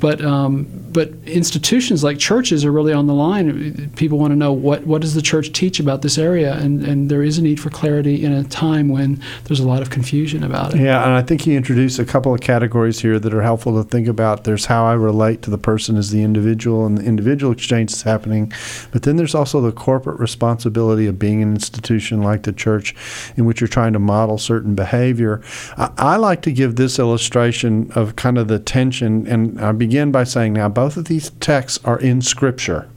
But 0.00 0.24
um, 0.24 0.66
but 0.92 1.10
institutions 1.26 1.59
like 2.02 2.18
churches 2.18 2.64
are 2.64 2.72
really 2.72 2.92
on 2.92 3.06
the 3.06 3.14
line. 3.14 3.90
People 3.96 4.18
want 4.18 4.32
to 4.32 4.36
know 4.36 4.52
what 4.52 4.86
what 4.86 5.00
does 5.00 5.14
the 5.14 5.22
church 5.22 5.52
teach 5.52 5.80
about 5.80 6.02
this 6.02 6.18
area, 6.18 6.54
and 6.54 6.82
and 6.84 7.10
there 7.10 7.22
is 7.22 7.38
a 7.38 7.42
need 7.42 7.60
for 7.60 7.70
clarity 7.70 8.24
in 8.24 8.32
a 8.32 8.44
time 8.44 8.88
when 8.88 9.22
there's 9.44 9.60
a 9.60 9.66
lot 9.66 9.82
of 9.82 9.90
confusion 9.90 10.42
about 10.42 10.74
it. 10.74 10.80
Yeah, 10.80 11.02
and 11.04 11.12
I 11.12 11.22
think 11.22 11.42
he 11.42 11.56
introduced 11.56 11.98
a 11.98 12.04
couple 12.04 12.34
of 12.34 12.40
categories 12.40 13.00
here 13.00 13.18
that 13.18 13.34
are 13.34 13.42
helpful 13.42 13.82
to 13.82 13.88
think 13.88 14.08
about. 14.08 14.44
There's 14.44 14.66
how 14.66 14.84
I 14.84 14.94
relate 14.94 15.42
to 15.42 15.50
the 15.50 15.58
person 15.58 15.96
as 15.96 16.10
the 16.10 16.22
individual, 16.22 16.86
and 16.86 16.98
the 16.98 17.04
individual 17.04 17.52
exchange 17.52 17.92
is 17.92 18.02
happening. 18.02 18.52
But 18.92 19.02
then 19.02 19.16
there's 19.16 19.34
also 19.34 19.60
the 19.60 19.72
corporate 19.72 20.20
responsibility 20.20 21.06
of 21.06 21.18
being 21.18 21.42
an 21.42 21.52
institution 21.52 22.22
like 22.22 22.42
the 22.42 22.52
church 22.52 22.94
in 23.36 23.44
which 23.44 23.60
you're 23.60 23.68
trying 23.68 23.92
to 23.92 23.98
model 23.98 24.38
certain 24.38 24.74
behavior. 24.74 25.42
I, 25.76 25.90
I 25.98 26.16
like 26.16 26.42
to 26.42 26.52
give 26.52 26.76
this 26.76 26.98
illustration 26.98 27.90
of 27.94 28.16
kind 28.16 28.38
of 28.38 28.48
the 28.48 28.58
tension, 28.58 29.26
and 29.26 29.60
I 29.60 29.72
begin 29.72 30.12
by 30.12 30.24
saying 30.24 30.54
now 30.54 30.68
both 30.68 30.96
of 30.96 31.06
these 31.06 31.30
texts 31.50 31.80
are 31.84 31.98
in 31.98 32.22
Scripture. 32.22 32.88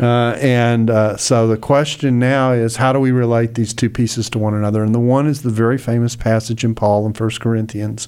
Uh, 0.00 0.38
and 0.40 0.88
uh, 0.88 1.16
so 1.16 1.48
the 1.48 1.56
question 1.56 2.20
now 2.20 2.52
is 2.52 2.76
how 2.76 2.92
do 2.92 3.00
we 3.00 3.10
relate 3.10 3.56
these 3.56 3.74
two 3.74 3.90
pieces 3.90 4.30
to 4.30 4.38
one 4.38 4.54
another? 4.54 4.84
And 4.84 4.94
the 4.94 5.00
one 5.00 5.26
is 5.26 5.42
the 5.42 5.50
very 5.50 5.76
famous 5.76 6.14
passage 6.14 6.62
in 6.62 6.76
Paul 6.76 7.04
in 7.06 7.12
1 7.12 7.30
Corinthians 7.40 8.04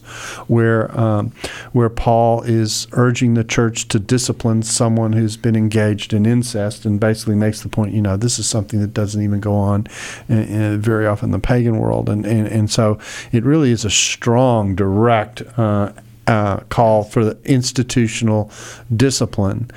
where, 0.46 0.96
um, 0.96 1.32
where 1.72 1.88
Paul 1.88 2.42
is 2.42 2.86
urging 2.92 3.34
the 3.34 3.42
church 3.42 3.88
to 3.88 3.98
discipline 3.98 4.62
someone 4.62 5.12
who's 5.12 5.36
been 5.36 5.56
engaged 5.56 6.12
in 6.12 6.24
incest 6.24 6.84
and 6.84 7.00
basically 7.00 7.34
makes 7.34 7.62
the 7.62 7.68
point, 7.68 7.92
you 7.92 8.00
know, 8.00 8.16
this 8.16 8.38
is 8.38 8.48
something 8.48 8.80
that 8.80 8.94
doesn't 8.94 9.20
even 9.20 9.40
go 9.40 9.54
on 9.54 9.88
in, 10.28 10.38
in 10.38 10.80
very 10.80 11.08
often 11.08 11.30
in 11.30 11.32
the 11.32 11.40
pagan 11.40 11.78
world. 11.80 12.08
And, 12.08 12.24
and, 12.24 12.46
and 12.46 12.70
so 12.70 13.00
it 13.32 13.42
really 13.42 13.72
is 13.72 13.84
a 13.84 13.90
strong, 13.90 14.76
direct 14.76 15.42
uh, 15.58 15.90
uh, 16.30 16.60
call 16.68 17.02
for 17.02 17.24
the 17.24 17.36
institutional 17.44 18.50
discipline. 18.94 19.68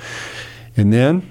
And 0.76 0.92
then 0.92 1.28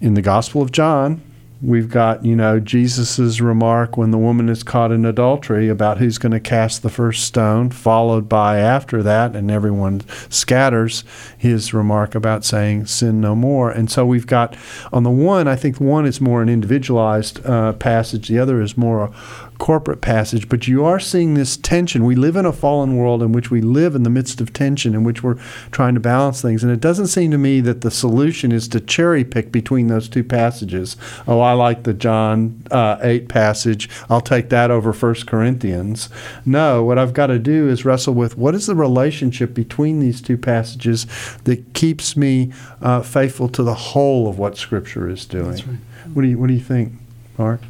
in 0.00 0.14
the 0.14 0.22
Gospel 0.22 0.60
of 0.60 0.72
John, 0.72 1.22
we've 1.62 1.88
got 1.88 2.24
you 2.24 2.36
know 2.36 2.60
Jesus's 2.60 3.40
remark 3.40 3.96
when 3.96 4.10
the 4.10 4.18
woman 4.18 4.48
is 4.48 4.62
caught 4.62 4.92
in 4.92 5.06
adultery 5.06 5.68
about 5.68 5.98
who's 5.98 6.18
going 6.18 6.32
to 6.32 6.40
cast 6.40 6.82
the 6.82 6.90
first 6.90 7.24
stone, 7.24 7.70
followed 7.70 8.28
by 8.28 8.58
after 8.58 9.02
that, 9.04 9.36
and 9.36 9.50
everyone 9.50 10.02
scatters 10.28 11.04
his 11.38 11.72
remark 11.72 12.14
about 12.14 12.44
saying 12.44 12.86
sin 12.86 13.20
no 13.20 13.36
more. 13.36 13.70
And 13.70 13.90
so 13.90 14.04
we've 14.04 14.26
got 14.26 14.56
on 14.92 15.04
the 15.04 15.10
one, 15.10 15.46
I 15.46 15.56
think 15.56 15.80
one 15.80 16.06
is 16.06 16.20
more 16.20 16.42
an 16.42 16.48
individualized 16.48 17.44
uh, 17.46 17.72
passage, 17.74 18.28
the 18.28 18.38
other 18.40 18.60
is 18.60 18.76
more 18.76 19.04
a 19.04 19.14
corporate 19.58 20.00
passage, 20.00 20.48
but 20.48 20.68
you 20.68 20.84
are 20.84 21.00
seeing 21.00 21.34
this 21.34 21.56
tension. 21.56 22.04
We 22.04 22.14
live 22.14 22.36
in 22.36 22.46
a 22.46 22.52
fallen 22.52 22.96
world 22.96 23.22
in 23.22 23.32
which 23.32 23.50
we 23.50 23.60
live 23.60 23.94
in 23.94 24.02
the 24.02 24.10
midst 24.10 24.40
of 24.40 24.52
tension, 24.52 24.94
in 24.94 25.04
which 25.04 25.22
we're 25.22 25.38
trying 25.70 25.94
to 25.94 26.00
balance 26.00 26.42
things. 26.42 26.62
And 26.62 26.72
it 26.72 26.80
doesn't 26.80 27.08
seem 27.08 27.30
to 27.30 27.38
me 27.38 27.60
that 27.60 27.80
the 27.80 27.90
solution 27.90 28.52
is 28.52 28.68
to 28.68 28.80
cherry 28.80 29.24
pick 29.24 29.52
between 29.52 29.86
those 29.86 30.08
two 30.08 30.24
passages. 30.24 30.96
Oh, 31.26 31.40
I 31.40 31.52
like 31.52 31.84
the 31.84 31.94
John 31.94 32.62
uh, 32.70 32.98
8 33.00 33.28
passage. 33.28 33.88
I'll 34.10 34.20
take 34.20 34.48
that 34.50 34.70
over 34.70 34.92
1 34.92 35.14
Corinthians. 35.26 36.08
No, 36.44 36.84
what 36.84 36.98
I've 36.98 37.14
got 37.14 37.28
to 37.28 37.38
do 37.38 37.68
is 37.68 37.84
wrestle 37.84 38.14
with 38.14 38.36
what 38.36 38.54
is 38.54 38.66
the 38.66 38.74
relationship 38.74 39.54
between 39.54 40.00
these 40.00 40.20
two 40.20 40.36
passages 40.36 41.06
that 41.44 41.74
keeps 41.74 42.16
me 42.16 42.52
uh, 42.80 43.02
faithful 43.02 43.48
to 43.50 43.62
the 43.62 43.74
whole 43.74 44.28
of 44.28 44.38
what 44.38 44.56
Scripture 44.56 45.08
is 45.08 45.24
doing. 45.24 45.46
Right. 45.46 45.64
What 46.12 46.22
do 46.22 46.28
you 46.28 46.38
What 46.38 46.48
do 46.48 46.54
you 46.54 46.60
think, 46.60 46.92
Mark? 47.38 47.60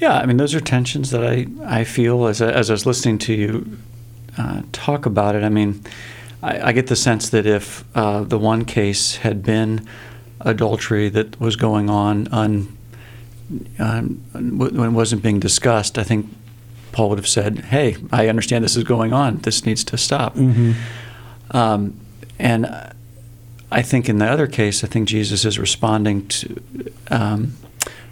Yeah, 0.00 0.14
I 0.14 0.24
mean, 0.24 0.38
those 0.38 0.54
are 0.54 0.60
tensions 0.60 1.10
that 1.10 1.22
I, 1.22 1.46
I 1.62 1.84
feel 1.84 2.26
as, 2.26 2.40
I, 2.40 2.50
as 2.50 2.70
I 2.70 2.72
was 2.72 2.86
listening 2.86 3.18
to 3.18 3.34
you 3.34 3.78
uh, 4.38 4.62
talk 4.72 5.04
about 5.04 5.34
it. 5.34 5.42
I 5.42 5.50
mean, 5.50 5.82
I, 6.42 6.68
I, 6.68 6.72
get 6.72 6.86
the 6.86 6.96
sense 6.96 7.28
that 7.30 7.44
if 7.44 7.84
uh, 7.94 8.22
the 8.22 8.38
one 8.38 8.64
case 8.64 9.16
had 9.16 9.42
been 9.42 9.86
adultery 10.40 11.10
that 11.10 11.38
was 11.38 11.56
going 11.56 11.90
on 11.90 12.28
un, 12.28 12.76
um, 13.78 14.22
when 14.32 14.84
it 14.84 14.92
wasn't 14.92 15.22
being 15.22 15.38
discussed, 15.38 15.98
I 15.98 16.04
think 16.04 16.26
Paul 16.92 17.10
would 17.10 17.18
have 17.18 17.28
said, 17.28 17.58
"Hey, 17.66 17.96
I 18.10 18.28
understand 18.28 18.64
this 18.64 18.76
is 18.76 18.84
going 18.84 19.12
on. 19.12 19.38
This 19.38 19.66
needs 19.66 19.84
to 19.84 19.98
stop." 19.98 20.34
Mm-hmm. 20.36 20.72
Um, 21.50 22.00
and 22.38 22.66
I 23.70 23.82
think 23.82 24.08
in 24.08 24.18
the 24.18 24.26
other 24.26 24.46
case, 24.46 24.82
I 24.82 24.86
think 24.86 25.08
Jesus 25.08 25.44
is 25.44 25.58
responding 25.58 26.26
to. 26.28 26.62
Um, 27.10 27.54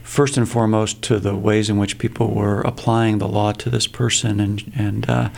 first 0.09 0.39
and 0.39 0.49
foremost 0.49 1.03
to 1.03 1.21
the 1.21 1.37
ways 1.37 1.69
in 1.69 1.77
which 1.77 1.99
people 1.99 2.29
were 2.29 2.63
applying 2.63 3.19
the 3.19 3.29
law 3.29 3.53
to 3.53 3.69
this 3.69 3.87
person 3.87 4.41
and 4.41 4.73
and 4.75 5.09
uh, 5.09 5.29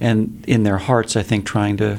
and 0.00 0.44
in 0.46 0.62
their 0.62 0.78
hearts, 0.78 1.16
I 1.16 1.22
think 1.22 1.44
trying 1.44 1.76
to 1.78 1.98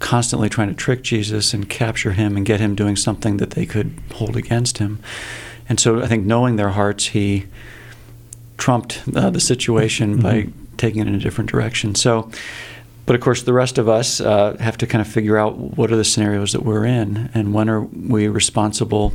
constantly 0.00 0.50
trying 0.50 0.68
to 0.68 0.74
trick 0.74 1.02
Jesus 1.02 1.54
and 1.54 1.68
capture 1.68 2.12
him 2.12 2.36
and 2.36 2.44
get 2.44 2.60
him 2.60 2.74
doing 2.74 2.96
something 2.96 3.38
that 3.38 3.52
they 3.52 3.64
could 3.64 3.98
hold 4.12 4.36
against 4.36 4.78
him. 4.78 4.98
And 5.68 5.80
so 5.80 6.02
I 6.02 6.08
think 6.08 6.26
knowing 6.26 6.56
their 6.56 6.70
hearts, 6.70 7.06
he 7.06 7.46
trumped 8.58 9.02
uh, 9.16 9.30
the 9.30 9.40
situation 9.40 10.18
mm-hmm. 10.18 10.22
by 10.22 10.48
taking 10.76 11.00
it 11.00 11.08
in 11.08 11.14
a 11.14 11.18
different 11.20 11.50
direction. 11.50 11.94
So. 11.94 12.30
But 13.04 13.16
of 13.16 13.20
course, 13.20 13.42
the 13.42 13.52
rest 13.52 13.78
of 13.78 13.88
us 13.88 14.20
uh, 14.20 14.56
have 14.60 14.78
to 14.78 14.86
kind 14.86 15.02
of 15.02 15.08
figure 15.12 15.36
out 15.36 15.58
what 15.58 15.90
are 15.90 15.96
the 15.96 16.04
scenarios 16.04 16.52
that 16.52 16.62
we're 16.62 16.84
in, 16.84 17.30
and 17.34 17.52
when 17.52 17.68
are 17.68 17.80
we 17.80 18.28
responsible 18.28 19.12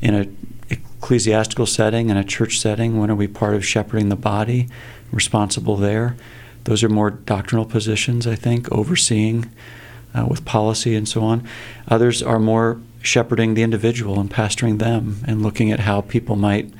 in 0.00 0.14
a 0.14 0.26
ecclesiastical 0.68 1.66
setting 1.66 2.10
and 2.10 2.18
a 2.18 2.24
church 2.24 2.58
setting? 2.58 2.98
When 2.98 3.10
are 3.10 3.14
we 3.14 3.26
part 3.28 3.54
of 3.54 3.64
shepherding 3.64 4.08
the 4.08 4.16
body, 4.16 4.68
responsible 5.12 5.76
there? 5.76 6.16
Those 6.64 6.82
are 6.82 6.88
more 6.88 7.10
doctrinal 7.10 7.64
positions, 7.64 8.26
I 8.26 8.34
think, 8.34 8.70
overseeing 8.72 9.50
uh, 10.14 10.26
with 10.26 10.44
policy 10.44 10.94
and 10.94 11.08
so 11.08 11.22
on. 11.22 11.46
Others 11.88 12.22
are 12.22 12.38
more 12.38 12.80
shepherding 13.02 13.54
the 13.54 13.62
individual 13.62 14.18
and 14.18 14.30
pastoring 14.30 14.78
them 14.78 15.18
and 15.26 15.42
looking 15.42 15.70
at 15.70 15.80
how 15.80 16.00
people 16.00 16.34
might 16.34 16.72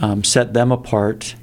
um, 0.00 0.22
set 0.22 0.54
them 0.54 0.70
apart 0.70 1.34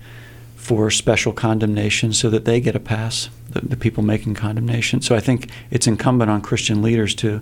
for 0.55 0.89
special 0.89 1.33
condemnation 1.33 2.13
so 2.13 2.29
that 2.29 2.45
they 2.45 2.59
get 2.59 2.75
a 2.75 2.79
pass, 2.79 3.29
the, 3.49 3.61
the 3.61 3.77
people 3.77 4.03
making 4.03 4.33
condemnation. 4.33 5.01
So 5.01 5.15
I 5.15 5.19
think 5.19 5.49
it's 5.71 5.87
incumbent 5.87 6.31
on 6.31 6.41
Christian 6.41 6.81
leaders 6.81 7.15
to 7.15 7.39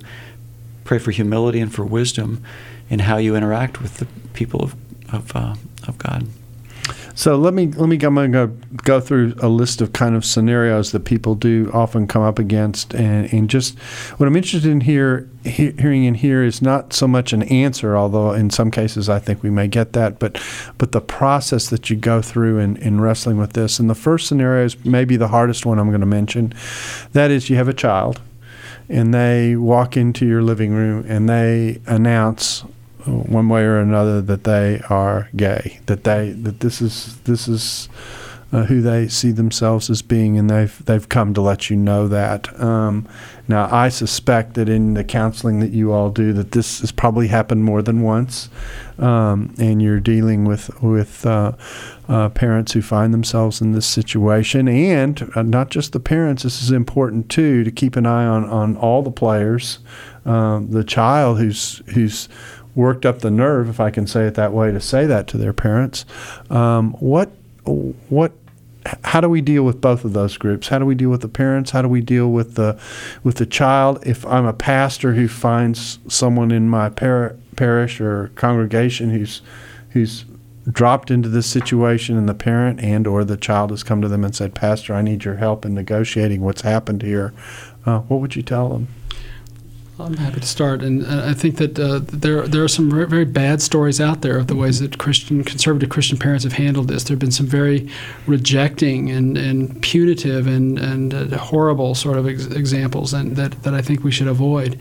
pray 0.86 0.98
for 0.98 1.10
humility 1.10 1.60
and 1.60 1.74
for 1.74 1.84
wisdom 1.84 2.42
in 2.88 3.00
how 3.00 3.16
you 3.16 3.36
interact 3.36 3.82
with 3.82 3.98
the 3.98 4.06
people 4.32 4.62
of 4.62 4.74
of, 5.12 5.36
uh, 5.36 5.54
of 5.86 5.98
God. 5.98 6.26
So 7.14 7.36
let 7.36 7.54
me 7.54 7.66
let 7.68 7.88
me 7.88 7.96
I'm 7.96 8.14
going 8.14 8.32
to 8.32 8.48
go 8.84 9.00
through 9.00 9.34
a 9.40 9.48
list 9.48 9.80
of 9.80 9.92
kind 9.92 10.14
of 10.14 10.24
scenarios 10.24 10.92
that 10.92 11.00
people 11.06 11.34
do 11.34 11.70
often 11.72 12.06
come 12.06 12.22
up 12.22 12.38
against, 12.38 12.94
and, 12.94 13.32
and 13.32 13.48
just 13.48 13.78
what 14.18 14.26
I'm 14.26 14.36
interested 14.36 14.70
in 14.70 14.82
here 14.82 15.28
he, 15.42 15.70
hearing 15.72 16.04
in 16.04 16.14
here 16.14 16.44
is 16.44 16.60
not 16.60 16.92
so 16.92 17.08
much 17.08 17.32
an 17.32 17.42
answer, 17.44 17.96
although 17.96 18.32
in 18.32 18.50
some 18.50 18.70
cases 18.70 19.08
I 19.08 19.18
think 19.18 19.42
we 19.42 19.50
may 19.50 19.66
get 19.66 19.94
that, 19.94 20.18
but 20.18 20.40
but 20.76 20.92
the 20.92 21.00
process 21.00 21.70
that 21.70 21.88
you 21.88 21.96
go 21.96 22.20
through 22.20 22.58
in, 22.58 22.76
in 22.76 23.00
wrestling 23.00 23.38
with 23.38 23.54
this. 23.54 23.78
And 23.78 23.88
the 23.88 23.94
first 23.94 24.26
scenario 24.26 24.66
is 24.66 24.84
maybe 24.84 25.16
the 25.16 25.28
hardest 25.28 25.64
one 25.64 25.78
I'm 25.78 25.88
going 25.88 26.00
to 26.00 26.06
mention. 26.06 26.52
That 27.12 27.30
is, 27.30 27.48
you 27.48 27.56
have 27.56 27.68
a 27.68 27.74
child, 27.74 28.20
and 28.88 29.12
they 29.12 29.56
walk 29.56 29.96
into 29.96 30.26
your 30.26 30.42
living 30.42 30.72
room 30.72 31.04
and 31.08 31.28
they 31.28 31.80
announce 31.86 32.64
one 33.06 33.48
way 33.48 33.62
or 33.62 33.78
another 33.78 34.20
that 34.20 34.44
they 34.44 34.80
are 34.90 35.28
gay, 35.36 35.80
that 35.86 36.04
they 36.04 36.30
that 36.32 36.60
this 36.60 36.80
is 36.80 37.16
this 37.20 37.48
is 37.48 37.88
uh, 38.52 38.64
who 38.64 38.80
they 38.80 39.08
see 39.08 39.30
themselves 39.30 39.90
as 39.90 40.02
being, 40.02 40.38
and 40.38 40.50
they've 40.50 40.84
they've 40.84 41.08
come 41.08 41.34
to 41.34 41.40
let 41.40 41.70
you 41.70 41.76
know 41.76 42.08
that. 42.08 42.60
Um, 42.60 43.08
now, 43.48 43.68
I 43.70 43.90
suspect 43.90 44.54
that 44.54 44.68
in 44.68 44.94
the 44.94 45.04
counseling 45.04 45.60
that 45.60 45.70
you 45.70 45.92
all 45.92 46.10
do, 46.10 46.32
that 46.32 46.50
this 46.50 46.80
has 46.80 46.90
probably 46.90 47.28
happened 47.28 47.62
more 47.62 47.80
than 47.80 48.02
once, 48.02 48.48
um, 48.98 49.54
and 49.58 49.80
you're 49.80 50.00
dealing 50.00 50.44
with 50.44 50.82
with 50.82 51.24
uh, 51.24 51.52
uh, 52.08 52.28
parents 52.30 52.72
who 52.72 52.82
find 52.82 53.14
themselves 53.14 53.60
in 53.60 53.70
this 53.70 53.86
situation, 53.86 54.66
and 54.66 55.30
uh, 55.36 55.42
not 55.42 55.70
just 55.70 55.92
the 55.92 56.00
parents. 56.00 56.42
This 56.42 56.60
is 56.60 56.72
important 56.72 57.28
too 57.28 57.62
to 57.62 57.70
keep 57.70 57.94
an 57.94 58.04
eye 58.04 58.26
on 58.26 58.44
on 58.46 58.76
all 58.76 59.02
the 59.02 59.12
players, 59.12 59.78
um, 60.24 60.70
the 60.70 60.82
child 60.82 61.38
who's 61.38 61.82
who's 61.94 62.28
worked 62.74 63.06
up 63.06 63.20
the 63.20 63.30
nerve, 63.30 63.68
if 63.68 63.78
I 63.78 63.90
can 63.90 64.06
say 64.08 64.26
it 64.26 64.34
that 64.34 64.52
way, 64.52 64.72
to 64.72 64.80
say 64.80 65.06
that 65.06 65.28
to 65.28 65.38
their 65.38 65.52
parents. 65.52 66.04
Um, 66.50 66.94
what 66.94 67.30
what 68.08 68.32
how 69.04 69.20
do 69.20 69.28
we 69.28 69.40
deal 69.40 69.64
with 69.64 69.80
both 69.80 70.04
of 70.04 70.12
those 70.12 70.36
groups? 70.36 70.68
How 70.68 70.78
do 70.78 70.84
we 70.84 70.94
deal 70.94 71.10
with 71.10 71.22
the 71.22 71.28
parents? 71.28 71.70
How 71.70 71.82
do 71.82 71.88
we 71.88 72.00
deal 72.00 72.30
with 72.30 72.54
the 72.54 72.78
with 73.22 73.36
the 73.36 73.46
child? 73.46 74.06
If 74.06 74.26
I'm 74.26 74.46
a 74.46 74.52
pastor 74.52 75.14
who 75.14 75.28
finds 75.28 75.98
someone 76.08 76.50
in 76.50 76.68
my 76.68 76.90
par- 76.90 77.36
parish 77.56 78.00
or 78.00 78.28
congregation 78.34 79.10
who's 79.10 79.42
who's 79.90 80.24
dropped 80.70 81.10
into 81.10 81.28
this 81.28 81.46
situation 81.46 82.16
and 82.16 82.28
the 82.28 82.34
parent 82.34 82.80
and 82.80 83.06
or 83.06 83.24
the 83.24 83.36
child 83.36 83.70
has 83.70 83.82
come 83.82 84.02
to 84.02 84.08
them 84.08 84.24
and 84.24 84.34
said 84.34 84.52
pastor 84.54 84.92
i 84.94 85.00
need 85.00 85.24
your 85.24 85.36
help 85.36 85.64
in 85.64 85.74
negotiating 85.74 86.40
what's 86.40 86.62
happened 86.62 87.02
here 87.02 87.32
uh, 87.86 88.00
what 88.00 88.20
would 88.20 88.34
you 88.34 88.42
tell 88.42 88.68
them 88.70 88.88
I'm 89.98 90.18
happy 90.18 90.40
to 90.40 90.46
start, 90.46 90.82
and 90.82 91.06
I 91.06 91.32
think 91.32 91.56
that 91.56 91.78
uh, 91.78 92.00
there 92.02 92.46
there 92.46 92.62
are 92.62 92.68
some 92.68 92.90
very, 92.90 93.06
very, 93.06 93.24
bad 93.24 93.62
stories 93.62 93.98
out 93.98 94.20
there 94.20 94.36
of 94.36 94.46
the 94.46 94.54
ways 94.54 94.80
that 94.80 94.98
Christian 94.98 95.42
conservative 95.42 95.88
Christian 95.88 96.18
parents 96.18 96.44
have 96.44 96.52
handled 96.52 96.88
this. 96.88 97.04
There 97.04 97.14
have 97.14 97.18
been 97.18 97.30
some 97.30 97.46
very 97.46 97.88
rejecting 98.26 99.10
and, 99.10 99.38
and 99.38 99.80
punitive 99.80 100.46
and 100.46 100.78
and 100.78 101.14
uh, 101.14 101.38
horrible 101.38 101.94
sort 101.94 102.18
of 102.18 102.28
ex- 102.28 102.44
examples, 102.44 103.14
and 103.14 103.36
that 103.36 103.62
that 103.62 103.72
I 103.72 103.80
think 103.80 104.04
we 104.04 104.10
should 104.10 104.28
avoid. 104.28 104.78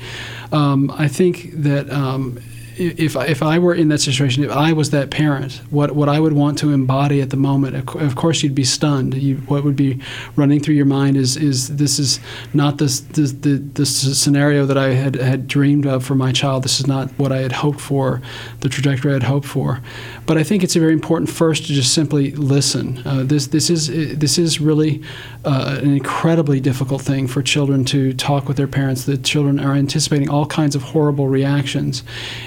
Um, 0.51 0.91
I 0.91 1.07
think 1.07 1.51
that. 1.53 1.89
Um, 1.89 2.39
if 2.77 3.15
if 3.15 3.41
I 3.41 3.59
were 3.59 3.73
in 3.73 3.87
that 3.89 3.99
situation, 3.99 4.43
if 4.43 4.51
I 4.51 4.73
was 4.73 4.89
that 4.91 5.09
parent, 5.09 5.61
what 5.69 5.95
what 5.95 6.09
I 6.09 6.19
would 6.19 6.33
want 6.33 6.57
to 6.59 6.71
embody 6.71 7.21
at 7.21 7.29
the 7.29 7.37
moment, 7.37 7.75
of 7.95 8.15
course, 8.15 8.43
you'd 8.43 8.55
be 8.55 8.63
stunned. 8.63 9.13
You, 9.13 9.37
what 9.47 9.63
would 9.63 9.75
be 9.75 9.99
running 10.35 10.59
through 10.59 10.75
your 10.75 10.85
mind 10.85 11.17
is 11.17 11.37
is 11.37 11.77
this 11.77 11.99
is 11.99 12.19
not 12.53 12.77
this, 12.77 12.99
this 12.99 13.31
the 13.31 13.57
this 13.57 14.19
scenario 14.19 14.65
that 14.65 14.77
I 14.77 14.89
had 14.89 15.15
had 15.15 15.47
dreamed 15.47 15.85
of 15.85 16.05
for 16.05 16.15
my 16.15 16.31
child. 16.31 16.63
This 16.63 16.79
is 16.79 16.87
not 16.87 17.09
what 17.17 17.31
I 17.31 17.37
had 17.37 17.53
hoped 17.53 17.79
for, 17.79 18.21
the 18.59 18.69
trajectory 18.69 19.11
I 19.11 19.15
had 19.15 19.23
hoped 19.23 19.47
for. 19.47 19.81
But 20.25 20.37
I 20.37 20.43
think 20.43 20.63
it's 20.63 20.75
very 20.75 20.93
important 20.93 21.29
first 21.29 21.67
to 21.67 21.73
just 21.73 21.93
simply 21.93 22.31
listen. 22.31 23.01
Uh, 23.05 23.23
this 23.23 23.47
this 23.47 23.69
is 23.69 23.87
this 24.17 24.37
is 24.37 24.59
really 24.59 25.01
uh, 25.45 25.79
an 25.81 25.91
incredibly 25.91 26.59
difficult 26.59 27.01
thing 27.01 27.27
for 27.27 27.41
children 27.41 27.85
to 27.85 28.13
talk 28.13 28.47
with 28.47 28.57
their 28.57 28.67
parents. 28.67 29.05
The 29.05 29.17
children 29.17 29.59
are 29.59 29.73
anticipating 29.73 30.29
all 30.29 30.45
kinds 30.45 30.75
of 30.75 30.83
horrible 30.83 31.27
reactions, 31.27 32.03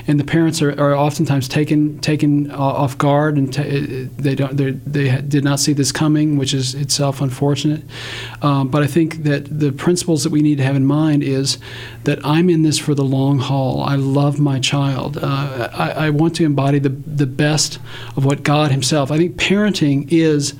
and 0.07 0.18
and 0.19 0.27
the 0.27 0.33
parents 0.33 0.61
are, 0.61 0.73
are 0.81 0.97
oftentimes 0.97 1.47
taken 1.47 2.01
taken 2.01 2.51
off 2.51 2.99
guard, 2.99 3.37
and 3.37 3.53
t- 3.53 4.09
they 4.17 4.35
don't 4.35 4.57
they 4.57 5.21
did 5.21 5.45
not 5.45 5.61
see 5.61 5.73
this 5.73 5.93
coming, 5.93 6.37
which 6.37 6.53
is 6.53 6.75
itself 6.75 7.21
unfortunate. 7.21 7.85
Um, 8.43 8.67
but 8.69 8.83
I 8.83 8.89
think 8.89 9.23
that 9.23 9.61
the 9.61 9.71
principles 9.71 10.25
that 10.25 10.31
we 10.31 10.43
need 10.43 10.59
to 10.59 10.65
have 10.65 10.75
in 10.75 10.85
mind 10.85 11.23
is 11.23 11.59
that 12.03 12.19
I'm 12.27 12.51
in 12.51 12.63
this 12.63 12.79
for 12.79 12.97
the 12.97 13.05
long 13.05 13.39
haul. 13.39 13.81
I 13.81 13.95
love 13.95 14.41
my 14.41 14.59
child. 14.59 15.19
Uh, 15.19 15.71
I, 15.73 15.91
I 16.07 16.11
want 16.11 16.35
to 16.37 16.45
embody 16.45 16.81
the 16.81 16.89
the 16.89 17.27
best 17.27 17.79
of 18.17 18.25
what 18.25 18.43
God 18.43 18.73
Himself. 18.73 19.13
I 19.13 19.19
think 19.19 19.37
parenting 19.37 20.09
is 20.11 20.55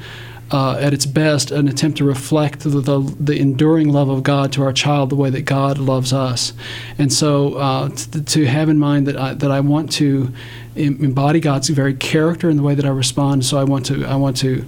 uh, 0.51 0.79
at 0.81 0.95
its 0.95 1.05
best, 1.07 1.51
an 1.51 1.69
attempt 1.69 1.99
to 1.99 2.05
reflect 2.05 2.61
the, 2.61 2.71
the, 2.71 3.01
the, 3.21 3.39
enduring 3.39 3.93
love 3.93 4.09
of 4.09 4.23
God 4.23 4.53
to 4.55 4.63
our 4.63 4.73
child 4.73 5.11
the 5.11 5.17
way 5.17 5.29
that 5.31 5.43
God 5.43 5.79
loves 5.79 6.13
us. 6.13 6.55
And 6.97 7.13
so 7.13 7.55
uh, 7.55 7.89
to, 7.91 8.23
to, 8.23 8.47
have 8.47 8.69
in 8.69 8.79
mind 8.79 9.07
that 9.07 9.17
I, 9.17 9.35
that 9.35 9.51
I 9.51 9.61
want 9.61 9.93
to 9.93 10.33
embody 10.75 11.41
God's 11.41 11.69
very 11.69 11.95
character 11.95 12.49
in 12.49 12.57
the 12.57 12.63
way 12.63 12.75
that 12.75 12.85
I 12.85 12.91
respond. 12.91 13.45
So 13.45 13.59
I 13.59 13.65
want 13.65 13.87
to 13.87 14.07
I 14.07 14.17
want 14.17 14.37
to 14.39 14.65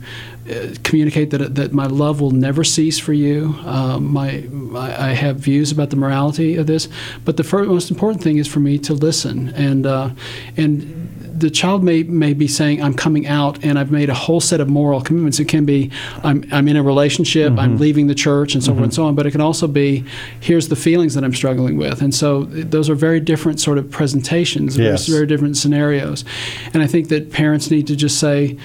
uh, 0.50 0.74
communicate 0.82 1.30
that 1.30 1.54
that 1.54 1.72
my 1.72 1.86
love 1.86 2.20
will 2.20 2.32
never 2.32 2.64
cease 2.64 2.98
for 2.98 3.12
you. 3.12 3.54
Um, 3.64 4.12
my, 4.12 4.46
I 4.76 5.12
have 5.12 5.36
views 5.36 5.72
about 5.72 5.90
the 5.90 5.96
morality 5.96 6.56
of 6.56 6.66
this, 6.66 6.88
but 7.24 7.36
the 7.36 7.44
first, 7.44 7.68
most 7.68 7.90
important 7.90 8.22
thing 8.22 8.38
is 8.38 8.48
for 8.48 8.60
me 8.60 8.78
to 8.78 8.92
listen 8.92 9.48
and 9.50 9.86
uh, 9.86 10.10
and 10.56 11.00
the 11.40 11.50
child 11.50 11.82
may 11.82 12.02
may 12.04 12.34
be 12.34 12.46
saying, 12.46 12.82
"I'm 12.82 12.94
coming 12.94 13.26
out, 13.26 13.64
and 13.64 13.78
I've 13.78 13.90
made 13.90 14.08
a 14.10 14.14
whole 14.14 14.40
set 14.40 14.60
of 14.60 14.68
moral 14.68 15.00
commitments." 15.00 15.40
It 15.40 15.46
can 15.46 15.64
be, 15.64 15.90
"I'm 16.22 16.44
I'm 16.52 16.68
in 16.68 16.76
a 16.76 16.82
relationship, 16.82 17.50
mm-hmm. 17.50 17.60
I'm 17.60 17.78
leaving 17.78 18.06
the 18.06 18.14
church, 18.14 18.54
and 18.54 18.62
so 18.62 18.70
mm-hmm. 18.70 18.80
forth 18.80 18.84
and 18.84 18.94
so 18.94 19.04
on." 19.06 19.14
But 19.14 19.26
it 19.26 19.32
can 19.32 19.40
also 19.40 19.66
be, 19.66 20.04
"Here's 20.40 20.68
the 20.68 20.76
feelings 20.76 21.14
that 21.14 21.24
I'm 21.24 21.34
struggling 21.34 21.76
with," 21.76 22.02
and 22.02 22.14
so 22.14 22.44
those 22.44 22.88
are 22.88 22.94
very 22.94 23.20
different 23.20 23.60
sort 23.60 23.78
of 23.78 23.90
presentations, 23.90 24.76
yes. 24.76 25.06
very 25.06 25.26
different 25.26 25.56
scenarios, 25.56 26.24
and 26.72 26.82
I 26.82 26.86
think 26.86 27.08
that 27.08 27.32
parents 27.32 27.70
need 27.70 27.86
to 27.88 27.96
just 27.96 28.18
say, 28.18 28.56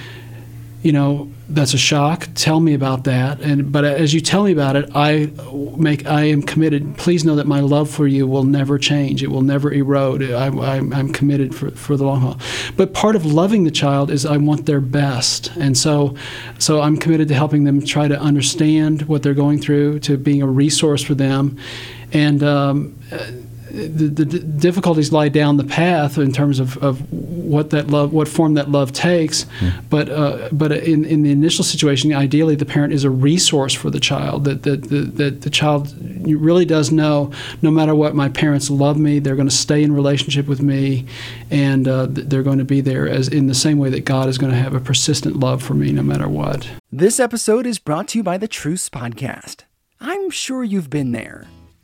you 0.86 0.92
know, 0.92 1.28
that's 1.48 1.74
a 1.74 1.78
shock. 1.78 2.28
Tell 2.36 2.60
me 2.60 2.72
about 2.72 3.02
that. 3.04 3.40
And 3.40 3.72
but 3.72 3.84
as 3.84 4.14
you 4.14 4.20
tell 4.20 4.44
me 4.44 4.52
about 4.52 4.76
it, 4.76 4.88
I 4.94 5.32
make 5.76 6.06
I 6.06 6.22
am 6.22 6.42
committed. 6.42 6.96
Please 6.96 7.24
know 7.24 7.34
that 7.34 7.48
my 7.48 7.58
love 7.58 7.90
for 7.90 8.06
you 8.06 8.24
will 8.24 8.44
never 8.44 8.78
change. 8.78 9.20
It 9.20 9.26
will 9.26 9.42
never 9.42 9.72
erode. 9.72 10.22
I, 10.22 10.46
am 10.46 11.12
committed 11.12 11.56
for, 11.56 11.72
for 11.72 11.96
the 11.96 12.04
long 12.04 12.20
haul. 12.20 12.38
But 12.76 12.94
part 12.94 13.16
of 13.16 13.26
loving 13.26 13.64
the 13.64 13.72
child 13.72 14.12
is 14.12 14.24
I 14.24 14.36
want 14.36 14.66
their 14.66 14.80
best, 14.80 15.48
and 15.56 15.76
so 15.76 16.14
so 16.60 16.80
I'm 16.80 16.96
committed 16.98 17.26
to 17.28 17.34
helping 17.34 17.64
them 17.64 17.84
try 17.84 18.06
to 18.06 18.16
understand 18.20 19.02
what 19.08 19.24
they're 19.24 19.34
going 19.34 19.60
through, 19.60 19.98
to 20.00 20.16
being 20.16 20.40
a 20.40 20.46
resource 20.46 21.02
for 21.02 21.16
them, 21.16 21.58
and. 22.12 22.44
Um, 22.44 22.96
the, 23.70 24.08
the, 24.08 24.24
difficulties 24.24 25.12
lie 25.12 25.28
down 25.28 25.56
the 25.56 25.64
path 25.64 26.18
in 26.18 26.32
terms 26.32 26.60
of, 26.60 26.76
of 26.78 27.12
what 27.12 27.70
that 27.70 27.88
love, 27.88 28.12
what 28.12 28.28
form 28.28 28.54
that 28.54 28.70
love 28.70 28.92
takes. 28.92 29.44
Mm. 29.60 29.84
But 29.90 30.08
uh, 30.08 30.48
but 30.52 30.72
in, 30.72 31.04
in 31.04 31.22
the 31.22 31.32
initial 31.32 31.64
situation, 31.64 32.12
ideally 32.14 32.54
the 32.54 32.64
parent 32.64 32.92
is 32.92 33.04
a 33.04 33.10
resource 33.10 33.74
for 33.74 33.90
the 33.90 34.00
child. 34.00 34.44
That 34.44 34.62
that, 34.62 34.84
that, 34.84 35.16
that 35.16 35.40
the 35.42 35.50
child 35.50 35.94
really 36.00 36.64
does 36.64 36.92
know, 36.92 37.32
no 37.62 37.70
matter 37.70 37.94
what, 37.94 38.14
my 38.14 38.28
parents 38.28 38.70
love 38.70 38.98
me. 38.98 39.18
They're 39.18 39.36
going 39.36 39.48
to 39.48 39.54
stay 39.54 39.82
in 39.82 39.92
relationship 39.92 40.46
with 40.46 40.62
me, 40.62 41.06
and 41.50 41.88
uh, 41.88 42.06
they're 42.08 42.42
going 42.42 42.58
to 42.58 42.64
be 42.64 42.80
there 42.80 43.08
as 43.08 43.28
in 43.28 43.46
the 43.46 43.54
same 43.54 43.78
way 43.78 43.90
that 43.90 44.04
God 44.04 44.28
is 44.28 44.38
going 44.38 44.52
to 44.52 44.58
have 44.58 44.74
a 44.74 44.80
persistent 44.80 45.40
love 45.40 45.62
for 45.62 45.74
me, 45.74 45.92
no 45.92 46.02
matter 46.02 46.28
what. 46.28 46.68
This 46.92 47.18
episode 47.20 47.66
is 47.66 47.78
brought 47.78 48.08
to 48.08 48.18
you 48.18 48.22
by 48.22 48.38
the 48.38 48.48
Truce 48.48 48.88
Podcast. 48.88 49.62
I'm 50.00 50.30
sure 50.30 50.62
you've 50.62 50.90
been 50.90 51.12
there 51.12 51.46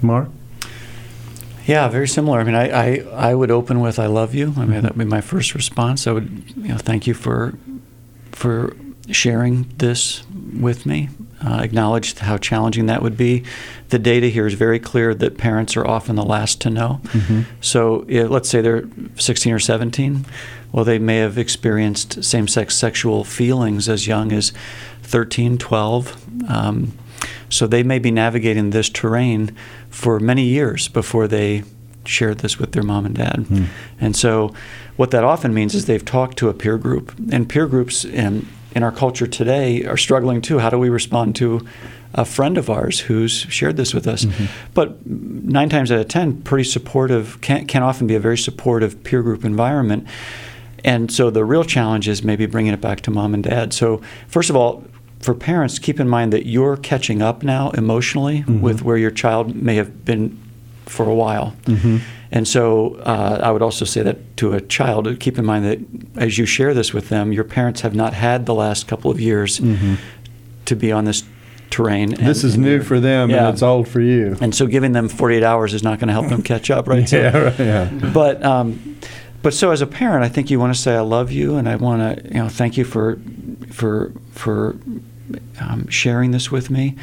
Mark? 0.00 0.28
Yeah, 1.66 1.88
very 1.88 2.08
similar. 2.08 2.40
I 2.40 2.44
mean, 2.44 2.54
I, 2.54 2.68
I, 2.70 3.30
I 3.30 3.34
would 3.34 3.50
open 3.50 3.80
with 3.80 3.98
"I 3.98 4.06
love 4.06 4.34
you." 4.34 4.52
I 4.56 4.64
mean, 4.64 4.82
that 4.82 4.96
would 4.96 4.98
be 4.98 5.04
my 5.04 5.20
first 5.20 5.54
response. 5.54 6.06
I 6.06 6.12
would, 6.12 6.52
you 6.56 6.68
know, 6.68 6.76
thank 6.76 7.06
you 7.06 7.14
for 7.14 7.54
for 8.32 8.76
sharing 9.10 9.72
this 9.78 10.24
with 10.58 10.86
me. 10.86 11.08
Uh, 11.44 11.60
acknowledge 11.60 12.16
how 12.18 12.36
challenging 12.38 12.86
that 12.86 13.02
would 13.02 13.16
be. 13.16 13.44
The 13.88 13.98
data 13.98 14.28
here 14.28 14.46
is 14.46 14.54
very 14.54 14.78
clear 14.78 15.14
that 15.14 15.38
parents 15.38 15.76
are 15.76 15.86
often 15.86 16.16
the 16.16 16.24
last 16.24 16.60
to 16.62 16.70
know. 16.70 17.00
Mm-hmm. 17.04 17.42
So, 17.60 18.04
if, 18.08 18.28
let's 18.28 18.48
say 18.48 18.60
they're 18.60 18.84
16 19.16 19.52
or 19.52 19.58
17. 19.58 20.24
Well, 20.72 20.84
they 20.84 20.98
may 20.98 21.18
have 21.18 21.36
experienced 21.36 22.24
same-sex 22.24 22.74
sexual 22.74 23.24
feelings 23.24 23.88
as 23.88 24.06
young 24.06 24.32
as 24.32 24.52
13, 25.02 25.58
12. 25.58 26.50
Um, 26.50 26.92
so 27.48 27.66
they 27.66 27.82
may 27.82 27.98
be 27.98 28.10
navigating 28.10 28.70
this 28.70 28.88
terrain 28.88 29.56
for 29.90 30.18
many 30.20 30.44
years 30.44 30.88
before 30.88 31.28
they 31.28 31.64
shared 32.04 32.38
this 32.38 32.58
with 32.58 32.72
their 32.72 32.82
mom 32.82 33.06
and 33.06 33.14
dad. 33.14 33.46
Mm. 33.48 33.66
And 34.00 34.16
so 34.16 34.54
what 34.96 35.10
that 35.12 35.24
often 35.24 35.54
means 35.54 35.74
is 35.74 35.86
they've 35.86 36.04
talked 36.04 36.36
to 36.38 36.48
a 36.48 36.54
peer 36.54 36.78
group. 36.78 37.14
And 37.30 37.48
peer 37.48 37.66
groups 37.66 38.04
in, 38.04 38.48
in 38.74 38.82
our 38.82 38.92
culture 38.92 39.26
today 39.26 39.84
are 39.84 39.96
struggling 39.96 40.40
too. 40.40 40.58
How 40.58 40.70
do 40.70 40.78
we 40.78 40.88
respond 40.88 41.36
to 41.36 41.66
a 42.14 42.24
friend 42.24 42.58
of 42.58 42.68
ours 42.68 43.00
who's 43.00 43.32
shared 43.32 43.76
this 43.76 43.94
with 43.94 44.06
us? 44.06 44.24
Mm-hmm. 44.24 44.44
But 44.74 45.06
nine 45.06 45.68
times 45.68 45.90
out 45.90 46.00
of 46.00 46.08
ten, 46.08 46.42
pretty 46.42 46.64
supportive, 46.64 47.40
can, 47.40 47.66
can 47.66 47.82
often 47.82 48.06
be 48.06 48.14
a 48.14 48.20
very 48.20 48.38
supportive 48.38 49.02
peer 49.04 49.22
group 49.22 49.44
environment. 49.44 50.06
And 50.84 51.12
so 51.12 51.30
the 51.30 51.44
real 51.44 51.64
challenge 51.64 52.08
is 52.08 52.24
maybe 52.24 52.46
bringing 52.46 52.72
it 52.72 52.80
back 52.80 53.02
to 53.02 53.10
mom 53.10 53.34
and 53.34 53.44
dad. 53.44 53.72
So, 53.72 54.02
first 54.26 54.50
of 54.50 54.56
all, 54.56 54.84
for 55.22 55.34
parents, 55.34 55.78
keep 55.78 56.00
in 56.00 56.08
mind 56.08 56.32
that 56.32 56.46
you're 56.46 56.76
catching 56.76 57.22
up 57.22 57.42
now 57.42 57.70
emotionally 57.70 58.40
mm-hmm. 58.40 58.60
with 58.60 58.82
where 58.82 58.96
your 58.96 59.10
child 59.10 59.54
may 59.54 59.76
have 59.76 60.04
been 60.04 60.38
for 60.86 61.08
a 61.08 61.14
while. 61.14 61.56
Mm-hmm. 61.64 61.98
And 62.32 62.48
so 62.48 62.96
uh, 62.96 63.40
I 63.42 63.50
would 63.50 63.62
also 63.62 63.84
say 63.84 64.02
that 64.02 64.36
to 64.38 64.54
a 64.54 64.60
child, 64.60 65.20
keep 65.20 65.38
in 65.38 65.44
mind 65.44 65.64
that 65.64 65.78
as 66.20 66.38
you 66.38 66.46
share 66.46 66.74
this 66.74 66.92
with 66.92 67.08
them, 67.08 67.32
your 67.32 67.44
parents 67.44 67.82
have 67.82 67.94
not 67.94 68.14
had 68.14 68.46
the 68.46 68.54
last 68.54 68.88
couple 68.88 69.10
of 69.10 69.20
years 69.20 69.60
mm-hmm. 69.60 69.94
to 70.64 70.74
be 70.74 70.90
on 70.90 71.04
this 71.04 71.24
terrain. 71.70 72.14
And, 72.14 72.26
this 72.26 72.42
is 72.42 72.58
new 72.58 72.82
for 72.82 73.00
them 73.00 73.30
yeah. 73.30 73.46
and 73.46 73.54
it's 73.54 73.62
old 73.62 73.86
for 73.86 74.00
you. 74.00 74.36
And 74.40 74.54
so 74.54 74.66
giving 74.66 74.92
them 74.92 75.08
48 75.08 75.42
hours 75.42 75.74
is 75.74 75.82
not 75.82 75.98
going 75.98 76.08
to 76.08 76.14
help 76.14 76.28
them 76.28 76.42
catch 76.52 76.70
up, 76.70 76.88
right? 76.88 77.10
yeah, 77.12 77.36
right, 77.36 77.58
yeah. 77.58 78.10
But, 78.12 78.42
um, 78.42 78.98
but 79.42 79.54
so 79.54 79.70
as 79.70 79.82
a 79.82 79.86
parent, 79.86 80.24
I 80.24 80.28
think 80.28 80.50
you 80.50 80.58
want 80.58 80.74
to 80.74 80.80
say, 80.80 80.96
I 80.96 81.00
love 81.00 81.30
you 81.30 81.56
and 81.56 81.68
I 81.68 81.76
want 81.76 82.18
to, 82.18 82.28
you 82.28 82.42
know, 82.42 82.48
thank 82.48 82.76
you 82.76 82.84
for, 82.84 83.20
for, 83.70 84.12
for 84.32 84.76
um, 85.60 85.88
sharing 85.88 86.30
this 86.30 86.50
with 86.50 86.70
me. 86.70 86.96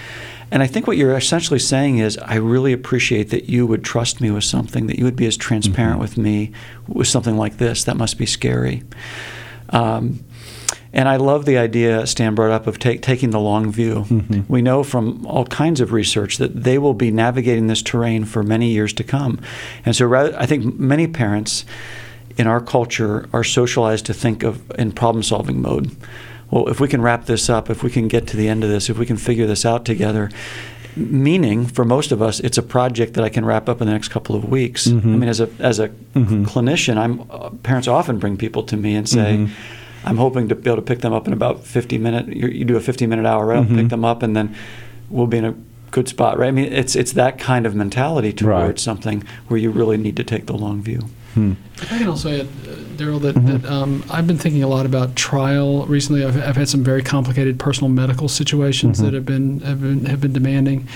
And 0.52 0.64
I 0.64 0.68
think 0.68 0.88
what 0.88 0.98
you're 0.98 1.16
essentially 1.16 1.60
saying 1.60 2.00
is, 2.00 2.18
I 2.18 2.36
really 2.36 2.74
appreciate 2.74 3.30
that 3.30 3.50
you 3.50 3.68
would 3.68 3.84
trust 3.84 4.20
me 4.20 4.32
with 4.32 4.44
something, 4.44 4.88
that 4.88 4.98
you 4.98 5.06
would 5.06 5.16
be 5.16 5.28
as 5.28 5.38
transparent 5.38 5.94
mm-hmm. 5.94 6.02
with 6.02 6.18
me 6.18 6.52
with 6.88 7.08
something 7.08 7.38
like 7.38 7.58
this. 7.58 7.84
That 7.84 7.98
must 7.98 8.18
be 8.18 8.26
scary. 8.26 8.84
Um, 9.70 10.24
and 10.92 11.08
I 11.08 11.18
love 11.18 11.46
the 11.46 11.58
idea 11.58 12.08
Stan 12.08 12.34
brought 12.34 12.52
up 12.52 12.66
of 12.66 12.80
take, 12.80 13.04
taking 13.04 13.30
the 13.30 13.40
long 13.40 13.72
view. 13.72 14.06
Mm-hmm. 14.10 14.52
We 14.52 14.64
know 14.64 14.84
from 14.84 15.24
all 15.28 15.46
kinds 15.46 15.82
of 15.82 15.94
research 15.94 16.38
that 16.38 16.64
they 16.64 16.80
will 16.80 16.96
be 16.96 17.12
navigating 17.12 17.68
this 17.68 17.84
terrain 17.84 18.26
for 18.26 18.42
many 18.42 18.72
years 18.72 18.92
to 18.94 19.04
come. 19.04 19.40
And 19.86 19.96
so 19.96 20.08
rather, 20.08 20.36
I 20.38 20.48
think 20.48 20.80
many 20.80 21.08
parents 21.08 21.64
in 22.38 22.48
our 22.48 22.62
culture 22.62 23.30
are 23.34 23.44
socialized 23.44 24.08
to 24.08 24.14
think 24.14 24.42
of 24.42 24.72
in 24.80 24.92
problem 24.92 25.22
solving 25.22 25.62
mode 25.62 25.96
well, 26.52 26.68
if 26.70 26.80
we 26.80 26.88
can 26.88 27.02
wrap 27.02 27.26
this 27.26 27.50
up, 27.50 27.70
if 27.70 27.84
we 27.84 27.90
can 27.90 28.08
get 28.08 28.28
to 28.28 28.38
the 28.38 28.48
end 28.48 28.64
of 28.64 28.70
this, 28.70 28.90
if 28.90 28.98
we 28.98 29.06
can 29.06 29.18
figure 29.18 29.46
this 29.46 29.66
out 29.66 29.86
together, 29.86 30.30
meaning 30.96 31.66
for 31.66 31.86
most 31.86 32.12
of 32.12 32.22
us, 32.22 32.40
it's 32.40 32.58
a 32.58 32.64
project 32.64 33.14
that 33.14 33.24
I 33.24 33.30
can 33.30 33.46
wrap 33.46 33.70
up 33.70 33.82
in 33.82 33.88
the 33.88 33.94
next 33.94 34.10
couple 34.10 34.36
of 34.36 34.50
weeks. 34.50 34.88
Mm-hmm. 34.88 35.14
I 35.14 35.18
mean, 35.18 35.30
as 35.30 35.40
a 35.40 35.50
as 35.60 35.80
a 35.80 35.90
mm-hmm. 35.90 36.46
clinician, 36.46 36.98
I'm 36.98 37.22
uh, 37.30 37.50
parents 37.64 37.88
often 37.88 38.20
bring 38.20 38.38
people 38.38 38.64
to 38.64 38.78
me 38.78 38.96
and 38.96 39.08
say. 39.08 39.38
Mm-hmm. 39.38 39.54
I'm 40.06 40.16
hoping 40.16 40.48
to 40.48 40.56
be 40.56 40.70
able 40.70 40.78
to 40.78 40.82
pick 40.82 41.00
them 41.00 41.12
up 41.12 41.28
in 41.28 41.34
about 41.34 41.66
50 41.66 41.98
minutes. 41.98 42.30
You, 42.30 42.64
do 42.64 42.78
a 42.78 42.80
50 42.80 43.06
minute 43.06 43.26
hour 43.26 43.48
route, 43.48 43.68
pick 43.68 43.76
mm-hmm. 43.76 43.88
them 43.90 44.06
up, 44.06 44.24
and 44.24 44.34
then 44.34 44.56
we'll 45.10 45.28
be 45.28 45.40
in 45.40 45.44
a 45.44 45.56
good 45.92 46.08
spot, 46.08 46.38
right? 46.38 46.48
I 46.48 46.52
mean, 46.52 46.72
it's 46.72 46.96
it's 46.96 47.14
that 47.14 47.38
kind 47.38 47.66
of 47.66 47.76
mentality 47.76 48.32
towards 48.32 48.48
right. 48.48 48.80
something 48.80 49.24
where 49.48 49.60
you 49.60 49.72
really 49.72 49.98
need 49.98 50.16
to 50.18 50.24
take 50.24 50.46
the 50.46 50.54
long 50.54 50.82
view. 50.82 51.02
Hmm. 51.34 51.54
I 51.84 51.98
can 51.98 52.08
also 52.08 52.30
add, 52.30 52.48
uh, 52.68 52.76
Darrell, 52.98 53.20
that, 53.20 53.34
that 53.46 53.66
um, 53.66 54.04
I've 54.10 54.28
been 54.28 54.38
thinking 54.38 54.64
a 54.64 54.68
lot 54.68 54.86
about 54.86 55.16
trial 55.16 55.86
recently. 55.86 56.26
I've, 56.26 56.38
I've 56.38 56.58
had 56.58 56.68
some 56.68 56.84
very 56.84 57.02
complicated 57.02 57.58
personal 57.58 57.90
medical 57.90 58.28
situations 58.28 59.00
that 59.00 59.14
have 59.14 59.26
been, 59.26 59.62
have 59.62 59.82
been 59.82 60.06
have 60.06 60.20
been 60.20 60.34
demanding, 60.34 60.88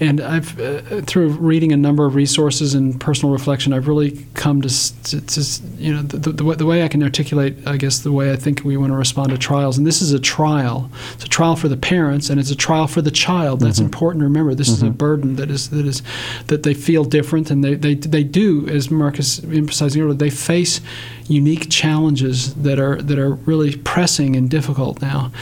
and 0.00 0.20
I've 0.20 0.58
uh, 0.60 1.02
through 1.02 1.28
reading 1.28 1.72
a 1.72 1.76
number 1.76 2.04
of 2.04 2.14
resources 2.16 2.74
and 2.74 3.00
personal 3.00 3.32
reflection, 3.32 3.72
I've 3.72 3.86
really 3.86 4.26
come 4.34 4.62
to, 4.62 5.02
to, 5.04 5.20
to 5.20 5.62
you 5.78 5.94
know 5.94 6.02
the, 6.02 6.18
the, 6.18 6.32
the, 6.32 6.44
way, 6.44 6.56
the 6.56 6.66
way 6.66 6.82
I 6.82 6.88
can 6.88 7.02
articulate, 7.02 7.56
I 7.66 7.76
guess, 7.76 8.00
the 8.00 8.12
way 8.12 8.32
I 8.32 8.36
think 8.36 8.62
we 8.64 8.76
want 8.76 8.92
to 8.92 8.96
respond 8.96 9.30
to 9.30 9.38
trials. 9.38 9.78
And 9.78 9.86
this 9.86 10.02
is 10.02 10.12
a 10.12 10.20
trial. 10.20 10.90
It's 11.14 11.24
a 11.24 11.28
trial 11.28 11.54
for 11.54 11.68
the 11.68 11.76
parents, 11.76 12.30
and 12.30 12.40
it's 12.40 12.50
a 12.50 12.56
trial 12.56 12.88
for 12.88 13.00
the 13.02 13.12
child. 13.12 13.60
That's 13.60 13.78
important 13.78 14.22
to 14.22 14.24
remember. 14.24 14.54
This 14.54 14.68
is 14.68 14.82
a 14.82 14.90
burden 14.90 15.36
that 15.36 15.50
is 15.50 15.70
that 15.70 15.86
is 15.86 16.02
that 16.48 16.64
they 16.64 16.74
feel 16.74 17.04
different, 17.04 17.50
and 17.50 17.62
they 17.62 17.74
they, 17.74 17.94
they 17.94 18.24
do, 18.24 18.68
as 18.68 18.90
Marcus 18.90 19.42
emphasized 19.44 19.96
earlier, 19.96 20.14
they 20.14 20.30
face 20.36 20.80
unique 21.28 21.70
challenges 21.70 22.54
that 22.54 22.78
are 22.78 23.00
that 23.02 23.18
are 23.18 23.34
really 23.34 23.76
pressing 23.76 24.36
and 24.36 24.50
difficult 24.50 25.00
now. 25.00 25.32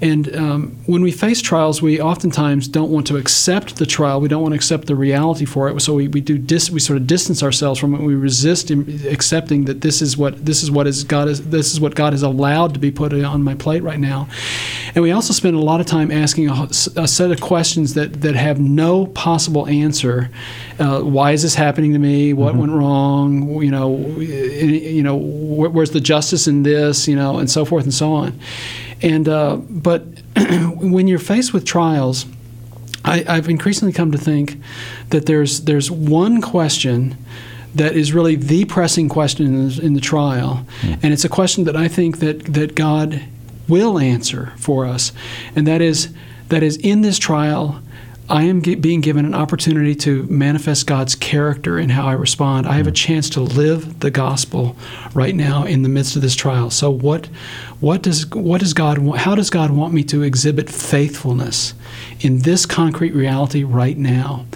And 0.00 0.34
um, 0.36 0.76
when 0.86 1.02
we 1.02 1.10
face 1.10 1.40
trials, 1.40 1.80
we 1.80 2.00
oftentimes 2.00 2.68
don't 2.68 2.90
want 2.90 3.06
to 3.08 3.16
accept 3.16 3.76
the 3.76 3.86
trial. 3.86 4.20
We 4.20 4.28
don't 4.28 4.42
want 4.42 4.52
to 4.52 4.56
accept 4.56 4.86
the 4.86 4.94
reality 4.94 5.44
for 5.44 5.68
it. 5.68 5.80
So 5.80 5.94
we, 5.94 6.08
we 6.08 6.20
do 6.20 6.38
dis- 6.38 6.70
we 6.70 6.80
sort 6.80 6.98
of 6.98 7.06
distance 7.06 7.42
ourselves 7.42 7.80
from 7.80 7.94
it. 7.94 8.02
We 8.02 8.14
resist 8.14 8.70
accepting 8.70 9.64
that 9.64 9.80
this 9.80 10.02
is 10.02 10.16
what 10.16 10.44
this 10.44 10.62
is 10.62 10.70
what 10.70 10.86
is 10.86 11.04
God 11.04 11.28
is 11.28 11.48
this 11.48 11.72
is 11.72 11.80
what 11.80 11.94
God 11.94 12.12
has 12.12 12.22
allowed 12.22 12.74
to 12.74 12.80
be 12.80 12.90
put 12.90 13.12
on 13.12 13.42
my 13.42 13.54
plate 13.54 13.82
right 13.82 14.00
now. 14.00 14.28
And 14.94 15.02
we 15.02 15.12
also 15.12 15.32
spend 15.32 15.56
a 15.56 15.60
lot 15.60 15.80
of 15.80 15.86
time 15.86 16.10
asking 16.10 16.50
a, 16.50 16.68
a 16.96 17.08
set 17.08 17.30
of 17.30 17.40
questions 17.40 17.94
that 17.94 18.20
that 18.22 18.34
have 18.34 18.60
no 18.60 19.06
possible 19.06 19.66
answer. 19.66 20.30
Uh, 20.78 21.00
why 21.00 21.32
is 21.32 21.42
this 21.42 21.54
happening 21.54 21.92
to 21.92 21.98
me? 21.98 22.32
What 22.32 22.54
went 22.54 22.72
wrong? 22.72 23.62
You 23.62 23.70
know, 23.70 23.96
you 24.18 25.02
know, 25.02 25.18
wh- 25.18 25.74
where's 25.74 25.90
the 25.90 26.00
justice 26.00 26.46
in 26.46 26.62
this? 26.64 27.08
You 27.08 27.16
know, 27.16 27.38
and 27.38 27.50
so 27.50 27.64
forth 27.64 27.84
and 27.84 27.94
so 27.94 28.12
on. 28.12 28.38
And 29.02 29.28
uh, 29.28 29.56
but 29.56 30.02
when 30.76 31.06
you're 31.08 31.18
faced 31.18 31.52
with 31.52 31.64
trials, 31.64 32.26
I, 33.04 33.24
I've 33.28 33.48
increasingly 33.48 33.92
come 33.92 34.10
to 34.12 34.18
think 34.18 34.58
that 35.10 35.26
there's 35.26 35.62
there's 35.62 35.90
one 35.90 36.42
question 36.42 37.16
that 37.74 37.94
is 37.94 38.12
really 38.12 38.36
the 38.36 38.64
pressing 38.64 39.08
question 39.08 39.46
in 39.46 39.68
the, 39.68 39.80
in 39.82 39.94
the 39.94 40.00
trial, 40.00 40.66
and 40.82 41.12
it's 41.12 41.24
a 41.24 41.28
question 41.28 41.64
that 41.64 41.76
I 41.76 41.88
think 41.88 42.18
that 42.18 42.44
that 42.54 42.74
God 42.74 43.22
will 43.68 43.98
answer 43.98 44.52
for 44.56 44.86
us, 44.86 45.12
and 45.54 45.66
that 45.66 45.80
is 45.80 46.12
that 46.48 46.62
is 46.62 46.76
in 46.78 47.02
this 47.02 47.18
trial. 47.18 47.80
I 48.28 48.42
am 48.42 48.60
ge- 48.60 48.80
being 48.80 49.02
given 49.02 49.24
an 49.24 49.34
opportunity 49.34 49.94
to 49.96 50.24
manifest 50.24 50.88
God's 50.88 51.14
character 51.14 51.78
in 51.78 51.90
how 51.90 52.08
I 52.08 52.12
respond. 52.14 52.66
I 52.66 52.72
have 52.72 52.88
a 52.88 52.92
chance 52.92 53.30
to 53.30 53.40
live 53.40 54.00
the 54.00 54.10
gospel 54.10 54.76
right 55.14 55.32
now 55.32 55.62
in 55.62 55.82
the 55.82 55.88
midst 55.88 56.16
of 56.16 56.22
this 56.22 56.34
trial. 56.34 56.70
So 56.70 56.90
what, 56.90 57.28
what 57.80 58.02
does 58.02 58.26
what 58.30 58.60
does 58.60 58.72
God 58.72 58.98
how 59.16 59.34
does 59.34 59.50
God 59.50 59.70
want 59.70 59.92
me 59.92 60.02
to 60.04 60.22
exhibit 60.22 60.70
faithfulness 60.70 61.74
in 62.20 62.38
this 62.40 62.64
concrete 62.64 63.14
reality 63.14 63.64
right 63.64 63.98
now? 63.98 64.46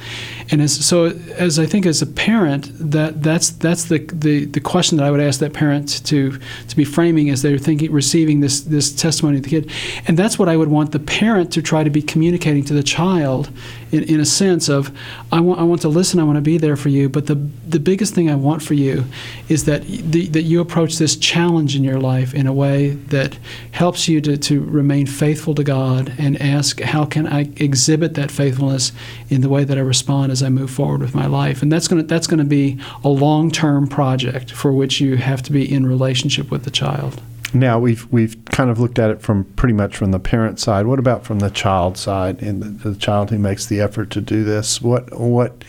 And 0.50 0.62
as 0.62 0.84
so 0.84 1.06
as 1.36 1.58
I 1.58 1.66
think 1.66 1.86
as 1.86 2.00
a 2.00 2.06
parent 2.06 2.70
that 2.78 3.22
that's 3.22 3.50
that's 3.50 3.84
the, 3.84 3.98
the, 3.98 4.46
the 4.46 4.60
question 4.60 4.96
that 4.96 5.04
I 5.04 5.10
would 5.10 5.20
ask 5.20 5.38
that 5.40 5.52
parent 5.52 6.04
to 6.06 6.38
to 6.68 6.76
be 6.76 6.84
framing 6.84 7.30
as 7.30 7.42
they're 7.42 7.58
thinking 7.58 7.92
receiving 7.92 8.40
this 8.40 8.62
this 8.62 8.90
testimony 8.90 9.36
of 9.36 9.44
the 9.44 9.50
kid, 9.50 9.70
and 10.06 10.18
that's 10.18 10.38
what 10.38 10.48
I 10.48 10.56
would 10.56 10.68
want 10.68 10.92
the 10.92 10.98
parent 10.98 11.52
to 11.52 11.62
try 11.62 11.84
to 11.84 11.90
be 11.90 12.02
communicating 12.02 12.64
to 12.64 12.74
the 12.74 12.82
child 12.82 13.50
in, 13.92 14.04
in 14.04 14.20
a 14.20 14.24
sense 14.24 14.68
of 14.68 14.96
I 15.32 15.40
want 15.40 15.60
I 15.60 15.64
want 15.64 15.80
to 15.82 15.88
listen 15.88 16.20
I 16.20 16.24
want 16.24 16.36
to 16.36 16.42
be 16.42 16.58
there 16.58 16.76
for 16.76 16.88
you 16.88 17.08
but 17.08 17.26
the 17.26 17.34
the 17.34 17.80
biggest 17.80 18.14
thing 18.14 18.30
I 18.30 18.34
want 18.34 18.62
for 18.62 18.74
you 18.74 19.04
is 19.48 19.64
that 19.64 19.82
the, 19.86 20.26
that 20.28 20.42
you 20.42 20.60
approach 20.60 20.98
this 20.98 21.16
challenge 21.16 21.76
in 21.76 21.84
your 21.84 21.98
life 21.98 22.34
in 22.34 22.46
a 22.46 22.52
way 22.52 22.90
that 22.90 23.38
helps 23.72 24.08
you 24.08 24.20
to, 24.22 24.36
to 24.36 24.62
remain 24.62 25.06
faithful 25.06 25.54
to 25.54 25.64
God 25.64 26.12
and 26.18 26.40
ask 26.40 26.80
how 26.80 27.04
can 27.04 27.26
I 27.26 27.50
exhibit 27.56 28.14
that 28.14 28.30
faithfulness 28.30 28.92
in 29.28 29.40
the 29.40 29.48
way 29.48 29.64
that 29.64 29.76
I 29.76 29.82
respond 29.82 30.32
as 30.32 30.42
I 30.42 30.48
move 30.48 30.70
forward 30.70 31.00
with 31.00 31.14
my 31.14 31.26
life? 31.26 31.62
And 31.62 31.70
that's 31.70 31.88
to 31.88 32.02
that's 32.02 32.26
to 32.26 32.44
be 32.44 32.78
a 33.04 33.08
long-term 33.08 33.88
project 33.88 34.50
for 34.52 34.72
which 34.72 35.00
you 35.00 35.16
have 35.16 35.42
to 35.42 35.52
be 35.52 35.70
in 35.70 35.86
relationship 35.86 36.50
with 36.50 36.64
the 36.64 36.70
child 36.70 37.20
Now 37.52 37.78
we've 37.78 38.10
we've 38.12 38.36
kind 38.46 38.70
of 38.70 38.78
looked 38.78 38.98
at 38.98 39.10
it 39.10 39.20
from 39.20 39.44
pretty 39.44 39.74
much 39.74 39.96
from 39.96 40.12
the 40.12 40.20
parent 40.20 40.60
side. 40.60 40.86
What 40.86 40.98
about 40.98 41.24
from 41.24 41.40
the 41.40 41.50
child 41.50 41.96
side 41.98 42.42
and 42.42 42.62
the, 42.62 42.90
the 42.90 42.96
child 42.96 43.30
who 43.30 43.38
makes 43.38 43.66
the 43.66 43.80
effort 43.80 44.10
to 44.10 44.20
do 44.20 44.44
this? 44.44 44.80
What 44.80 45.18
what 45.18 45.64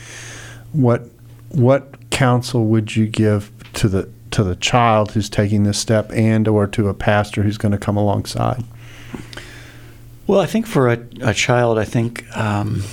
what 0.73 1.07
what 1.49 2.09
counsel 2.11 2.65
would 2.65 2.95
you 2.95 3.07
give 3.07 3.51
to 3.73 3.87
the 3.87 4.09
to 4.31 4.43
the 4.43 4.55
child 4.55 5.11
who's 5.11 5.29
taking 5.29 5.63
this 5.63 5.77
step 5.77 6.11
and 6.13 6.47
or 6.47 6.67
to 6.67 6.87
a 6.87 6.93
pastor 6.93 7.43
who's 7.43 7.57
going 7.57 7.71
to 7.73 7.77
come 7.77 7.97
alongside? 7.97 8.63
Well, 10.27 10.39
I 10.39 10.45
think 10.45 10.67
for 10.67 10.89
a, 10.89 10.99
a 11.21 11.33
child, 11.33 11.77
I 11.77 11.83
think 11.83 12.25
um, 12.37 12.83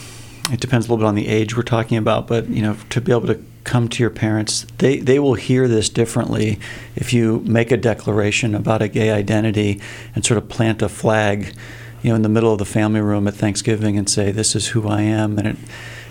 it 0.50 0.60
depends 0.60 0.86
a 0.86 0.90
little 0.90 1.04
bit 1.04 1.08
on 1.08 1.14
the 1.14 1.28
age 1.28 1.56
we're 1.56 1.62
talking 1.62 1.96
about, 1.98 2.26
but 2.26 2.48
you 2.48 2.62
know, 2.62 2.76
to 2.90 3.00
be 3.00 3.12
able 3.12 3.28
to 3.28 3.40
come 3.68 3.86
to 3.86 4.02
your 4.02 4.10
parents, 4.10 4.66
they, 4.78 4.98
they 4.98 5.18
will 5.18 5.34
hear 5.34 5.68
this 5.68 5.90
differently 5.90 6.58
if 6.96 7.12
you 7.12 7.40
make 7.40 7.70
a 7.70 7.76
declaration 7.76 8.54
about 8.54 8.80
a 8.80 8.88
gay 8.88 9.10
identity 9.10 9.78
and 10.14 10.24
sort 10.24 10.38
of 10.38 10.48
plant 10.48 10.80
a 10.80 10.88
flag, 10.88 11.54
you 12.02 12.08
know, 12.08 12.16
in 12.16 12.22
the 12.22 12.30
middle 12.30 12.50
of 12.50 12.58
the 12.58 12.64
family 12.64 13.02
room 13.02 13.28
at 13.28 13.34
Thanksgiving 13.34 13.98
and 13.98 14.08
say, 14.08 14.32
"This 14.32 14.56
is 14.56 14.68
who 14.68 14.88
I 14.88 15.02
am," 15.02 15.38
and 15.38 15.48
it, 15.48 15.56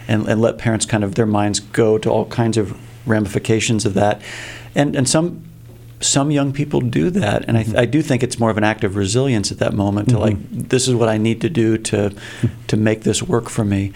and, 0.08 0.28
and 0.28 0.40
let 0.40 0.60
parents 0.60 0.86
kind 0.86 1.04
of 1.04 1.16
their 1.16 1.26
minds 1.26 1.60
go 1.60 1.98
to 1.98 2.10
all 2.10 2.26
kinds 2.26 2.58
of 2.58 2.78
ramifications 3.08 3.86
of 3.86 3.96
that, 3.96 4.22
and 4.76 4.96
and 4.96 5.10
some 5.10 5.42
some 6.00 6.30
young 6.30 6.54
people 6.54 6.80
do 6.82 7.10
that, 7.10 7.46
and 7.48 7.58
I, 7.58 7.66
I 7.76 7.86
do 7.86 8.04
think 8.04 8.22
it's 8.22 8.38
more 8.38 8.52
of 8.52 8.58
an 8.58 8.64
act 8.64 8.84
of 8.84 8.96
resilience 8.96 9.52
at 9.52 9.58
that 9.58 9.74
moment 9.74 10.10
to 10.10 10.20
like, 10.20 10.38
this 10.52 10.88
is 10.88 10.94
what 10.94 11.10
I 11.10 11.18
need 11.18 11.42
to 11.42 11.50
do 11.50 11.78
to 11.78 12.14
to 12.68 12.78
make 12.78 13.02
this 13.02 13.24
work 13.24 13.50
for 13.50 13.66
me. 13.66 13.94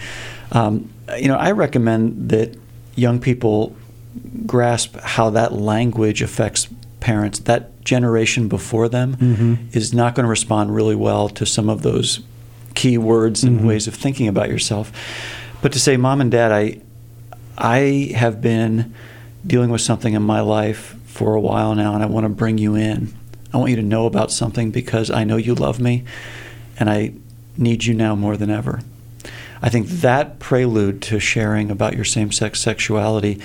Um, 0.50 0.90
you 1.16 1.28
know, 1.28 1.36
I 1.36 1.52
recommend 1.52 2.30
that 2.30 2.56
young 2.94 3.20
people 3.20 3.74
grasp 4.46 4.96
how 4.96 5.30
that 5.30 5.52
language 5.52 6.22
affects 6.22 6.68
parents. 7.00 7.40
That 7.40 7.82
generation 7.84 8.48
before 8.48 8.88
them 8.88 9.16
mm-hmm. 9.16 9.54
is 9.76 9.92
not 9.92 10.14
going 10.14 10.24
to 10.24 10.30
respond 10.30 10.74
really 10.74 10.94
well 10.94 11.28
to 11.30 11.44
some 11.46 11.68
of 11.68 11.82
those 11.82 12.20
key 12.74 12.96
words 12.96 13.44
and 13.44 13.58
mm-hmm. 13.58 13.68
ways 13.68 13.86
of 13.86 13.94
thinking 13.94 14.28
about 14.28 14.48
yourself. 14.48 14.92
But 15.60 15.72
to 15.72 15.78
say, 15.78 15.96
mom 15.96 16.20
and 16.20 16.30
dad, 16.30 16.52
I 16.52 16.80
I 17.58 18.12
have 18.16 18.40
been 18.40 18.94
dealing 19.46 19.70
with 19.70 19.80
something 19.80 20.14
in 20.14 20.22
my 20.22 20.40
life 20.40 20.96
for 21.06 21.34
a 21.34 21.40
while 21.40 21.74
now, 21.74 21.94
and 21.94 22.02
I 22.02 22.06
want 22.06 22.24
to 22.24 22.28
bring 22.30 22.58
you 22.58 22.74
in. 22.74 23.12
I 23.52 23.58
want 23.58 23.70
you 23.70 23.76
to 23.76 23.82
know 23.82 24.06
about 24.06 24.32
something 24.32 24.70
because 24.70 25.10
I 25.10 25.24
know 25.24 25.36
you 25.36 25.54
love 25.54 25.78
me, 25.78 26.04
and 26.78 26.88
I 26.88 27.12
need 27.56 27.84
you 27.84 27.94
now 27.94 28.14
more 28.14 28.36
than 28.36 28.50
ever. 28.50 28.80
I 29.62 29.68
think 29.68 29.86
that 29.86 30.40
prelude 30.40 31.00
to 31.02 31.20
sharing 31.20 31.70
about 31.70 31.94
your 31.94 32.04
same 32.04 32.32
sex 32.32 32.60
sexuality 32.60 33.40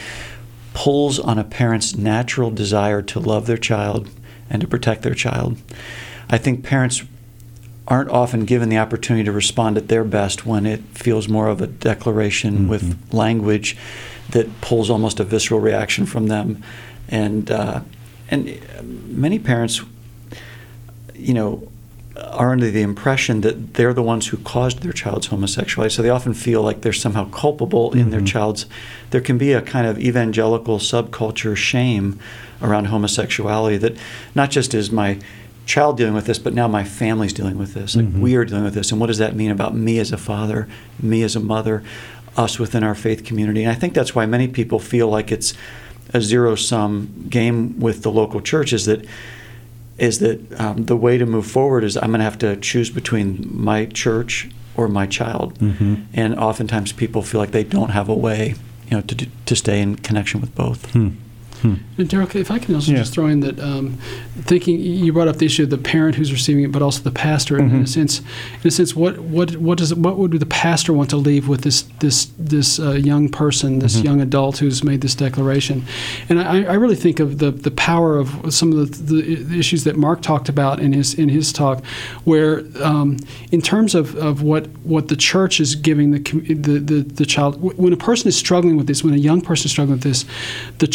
pulls 0.73 1.19
on 1.19 1.37
a 1.37 1.43
parent's 1.43 1.95
natural 1.95 2.51
desire 2.51 3.01
to 3.03 3.19
love 3.19 3.45
their 3.45 3.57
child 3.57 4.09
and 4.49 4.61
to 4.61 4.67
protect 4.67 5.03
their 5.03 5.13
child. 5.13 5.57
I 6.29 6.37
think 6.37 6.63
parents 6.63 7.03
aren't 7.87 8.09
often 8.09 8.45
given 8.45 8.69
the 8.69 8.77
opportunity 8.77 9.23
to 9.23 9.31
respond 9.31 9.77
at 9.77 9.87
their 9.87 10.03
best 10.03 10.45
when 10.45 10.65
it 10.65 10.81
feels 10.93 11.27
more 11.29 11.47
of 11.47 11.61
a 11.61 11.67
declaration 11.67 12.67
with 12.67 13.13
language 13.13 13.77
that 14.31 14.61
pulls 14.61 14.89
almost 14.89 15.19
a 15.19 15.23
visceral 15.23 15.59
reaction 15.59 16.05
from 16.05 16.27
them, 16.27 16.61
and 17.07 17.49
uh, 17.49 17.79
and 18.29 18.59
many 19.07 19.39
parents, 19.39 19.81
you 21.15 21.33
know, 21.33 21.71
are 22.17 22.51
under 22.51 22.71
the 22.71 22.81
impression 22.81 23.41
that 23.41 23.75
they're 23.75 23.93
the 23.93 24.03
ones 24.03 24.27
who 24.27 24.37
caused 24.37 24.79
their 24.79 24.91
child's 24.91 25.27
homosexuality. 25.27 25.93
So 25.93 26.01
they 26.01 26.09
often 26.09 26.33
feel 26.33 26.61
like 26.61 26.81
they're 26.81 26.93
somehow 26.93 27.29
culpable 27.29 27.93
in 27.93 28.09
their 28.09 28.19
mm-hmm. 28.19 28.27
child's. 28.27 28.65
There 29.11 29.21
can 29.21 29.37
be 29.37 29.53
a 29.53 29.61
kind 29.61 29.87
of 29.87 29.99
evangelical 29.99 30.79
subculture 30.79 31.55
shame 31.55 32.19
around 32.61 32.85
homosexuality 32.85 33.77
that 33.77 33.97
not 34.35 34.51
just 34.51 34.73
is 34.73 34.91
my 34.91 35.19
child 35.65 35.97
dealing 35.97 36.13
with 36.13 36.25
this, 36.25 36.39
but 36.39 36.53
now 36.53 36.67
my 36.67 36.83
family's 36.83 37.33
dealing 37.33 37.57
with 37.57 37.73
this. 37.73 37.95
Like 37.95 38.05
mm-hmm. 38.05 38.21
we 38.21 38.35
are 38.35 38.45
dealing 38.45 38.63
with 38.63 38.73
this, 38.73 38.91
and 38.91 38.99
what 38.99 39.07
does 39.07 39.17
that 39.19 39.35
mean 39.35 39.51
about 39.51 39.75
me 39.75 39.99
as 39.99 40.11
a 40.11 40.17
father, 40.17 40.67
me 41.01 41.23
as 41.23 41.35
a 41.35 41.39
mother, 41.39 41.83
us 42.35 42.57
within 42.57 42.83
our 42.83 42.95
faith 42.95 43.25
community? 43.25 43.63
And 43.63 43.71
I 43.71 43.75
think 43.75 43.93
that's 43.93 44.15
why 44.15 44.25
many 44.25 44.47
people 44.47 44.79
feel 44.79 45.07
like 45.09 45.31
it's 45.31 45.53
a 46.13 46.21
zero 46.21 46.55
sum 46.55 47.27
game 47.29 47.79
with 47.79 48.01
the 48.01 48.11
local 48.11 48.41
church. 48.41 48.71
Is 48.73 48.85
that 48.85 49.05
is 49.97 50.19
that 50.19 50.39
um, 50.59 50.85
the 50.85 50.95
way 50.95 51.17
to 51.17 51.25
move 51.25 51.45
forward 51.45 51.83
is 51.83 51.97
I'm 51.97 52.09
going 52.11 52.19
to 52.19 52.23
have 52.23 52.37
to 52.39 52.55
choose 52.57 52.89
between 52.89 53.47
my 53.51 53.85
church 53.85 54.49
or 54.75 54.87
my 54.87 55.07
child, 55.07 55.57
and 56.13 56.35
oftentimes 56.37 56.93
people 56.93 57.21
feel 57.23 57.39
like 57.41 57.51
they 57.51 57.63
don't 57.63 57.89
have 57.89 58.07
a 58.09 58.13
way, 58.15 58.55
you 58.89 58.97
know, 58.97 59.01
to 59.01 59.15
to 59.45 59.55
stay 59.55 59.81
in 59.81 59.95
connection 59.95 60.39
with 60.41 60.53
both. 60.55 60.93
And 61.63 62.07
Darrell, 62.09 62.27
if 62.35 62.51
I 62.51 62.59
can 62.59 62.75
also 62.75 62.91
Yeah. 62.91 62.99
just 62.99 63.13
throw 63.13 63.27
in 63.27 63.39
that, 63.41 63.59
um, 63.59 63.97
thinking 64.41 64.79
you 64.79 65.11
brought 65.11 65.27
up 65.27 65.37
the 65.37 65.45
issue 65.45 65.63
of 65.63 65.69
the 65.69 65.77
parent 65.77 66.15
who's 66.15 66.31
receiving 66.31 66.63
it, 66.63 66.71
but 66.71 66.81
also 66.81 67.01
the 67.01 67.11
pastor. 67.11 67.57
In 67.57 67.71
a 67.81 67.87
sense, 67.87 68.19
in 68.63 68.67
a 68.67 68.71
sense, 68.71 68.95
what 68.95 69.19
what 69.19 69.57
what 69.57 69.77
does 69.77 69.93
what 69.93 70.17
would 70.17 70.31
the 70.39 70.45
pastor 70.45 70.93
want 70.93 71.09
to 71.09 71.17
leave 71.17 71.47
with 71.47 71.61
this 71.61 71.83
this 71.99 72.27
this 72.37 72.79
uh, 72.79 72.91
young 72.91 73.29
person, 73.29 73.79
this 73.79 74.01
young 74.01 74.21
adult 74.21 74.57
who's 74.59 74.83
made 74.83 75.01
this 75.01 75.15
declaration? 75.15 75.83
And 76.29 76.39
I, 76.39 76.63
I 76.63 76.73
really 76.75 76.95
think 76.95 77.19
of 77.19 77.39
the 77.39 77.51
the 77.51 77.71
power 77.71 78.17
of 78.17 78.53
some 78.53 78.71
of 78.71 79.07
the, 79.07 79.21
the 79.21 79.57
issues 79.59 79.83
that 79.83 79.95
Mark 79.97 80.21
talked 80.21 80.49
about 80.49 80.79
in 80.79 80.93
his 80.93 81.13
in 81.13 81.29
his 81.29 81.51
talk, 81.51 81.83
where 82.25 82.63
um, 82.83 83.17
in 83.51 83.61
terms 83.61 83.95
of, 83.95 84.15
of 84.15 84.41
what 84.41 84.67
what 84.83 85.07
the 85.07 85.15
church 85.15 85.59
is 85.59 85.75
giving 85.75 86.11
the 86.11 86.19
the, 86.19 86.79
the 86.79 87.01
the 87.01 87.25
child 87.25 87.61
when 87.77 87.93
a 87.93 87.97
person 87.97 88.27
is 88.27 88.37
struggling 88.37 88.77
with 88.77 88.87
this, 88.87 89.03
when 89.03 89.13
a 89.13 89.17
young 89.17 89.41
person 89.41 89.65
is 89.65 89.71
struggling 89.71 89.95
with 89.97 90.03
this, 90.03 90.25
the 90.77 90.87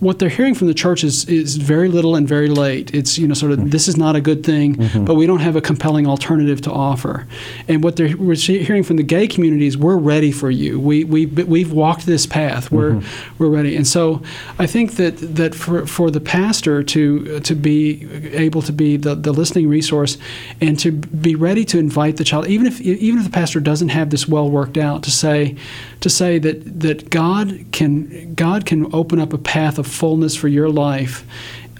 what 0.00 0.18
they're 0.18 0.28
hearing 0.28 0.54
from 0.54 0.68
the 0.68 0.74
church 0.74 1.04
is 1.04 1.24
is 1.26 1.56
very 1.56 1.88
little 1.88 2.16
and 2.16 2.26
very 2.26 2.48
late. 2.48 2.94
It's 2.94 3.18
you 3.18 3.26
know 3.26 3.34
sort 3.34 3.52
of 3.52 3.70
this 3.70 3.88
is 3.88 3.96
not 3.96 4.16
a 4.16 4.20
good 4.20 4.44
thing, 4.44 4.76
mm-hmm. 4.76 5.04
but 5.04 5.14
we 5.14 5.26
don't 5.26 5.40
have 5.40 5.56
a 5.56 5.60
compelling 5.60 6.06
alternative 6.06 6.60
to 6.62 6.72
offer. 6.72 7.26
And 7.66 7.82
what 7.82 7.96
they're 7.96 8.16
we're 8.16 8.36
hearing 8.36 8.82
from 8.82 8.96
the 8.96 9.02
gay 9.02 9.26
community 9.26 9.66
is 9.66 9.76
we're 9.76 9.96
ready 9.96 10.32
for 10.32 10.50
you. 10.50 10.78
We 10.80 11.04
we 11.04 11.26
we've 11.26 11.72
walked 11.72 12.06
this 12.06 12.26
path. 12.26 12.70
We're 12.70 12.92
mm-hmm. 12.92 13.42
we're 13.42 13.50
ready. 13.50 13.76
And 13.76 13.86
so 13.86 14.22
I 14.58 14.66
think 14.66 14.96
that 14.96 15.16
that 15.36 15.54
for 15.54 15.86
for 15.86 16.10
the 16.10 16.20
pastor 16.20 16.82
to 16.82 17.40
to 17.40 17.54
be 17.54 18.06
able 18.34 18.62
to 18.62 18.72
be 18.72 18.96
the, 18.96 19.14
the 19.14 19.32
listening 19.32 19.68
resource 19.68 20.18
and 20.60 20.78
to 20.80 20.92
be 20.92 21.34
ready 21.34 21.64
to 21.66 21.78
invite 21.78 22.16
the 22.16 22.24
child, 22.24 22.46
even 22.46 22.66
if 22.66 22.80
even 22.80 23.20
if 23.20 23.26
the 23.26 23.32
pastor 23.32 23.60
doesn't 23.60 23.90
have 23.90 24.10
this 24.10 24.28
well 24.28 24.50
worked 24.50 24.76
out, 24.76 25.02
to 25.02 25.10
say 25.10 25.56
to 26.00 26.08
say 26.08 26.38
that 26.38 26.80
that 26.80 27.10
God 27.10 27.66
can 27.72 28.34
God 28.34 28.66
can 28.66 28.94
open 28.94 29.18
up 29.18 29.32
a 29.32 29.38
path 29.38 29.78
of 29.78 29.86
fullness 29.86 30.36
for 30.36 30.48
your 30.48 30.68
life 30.68 31.24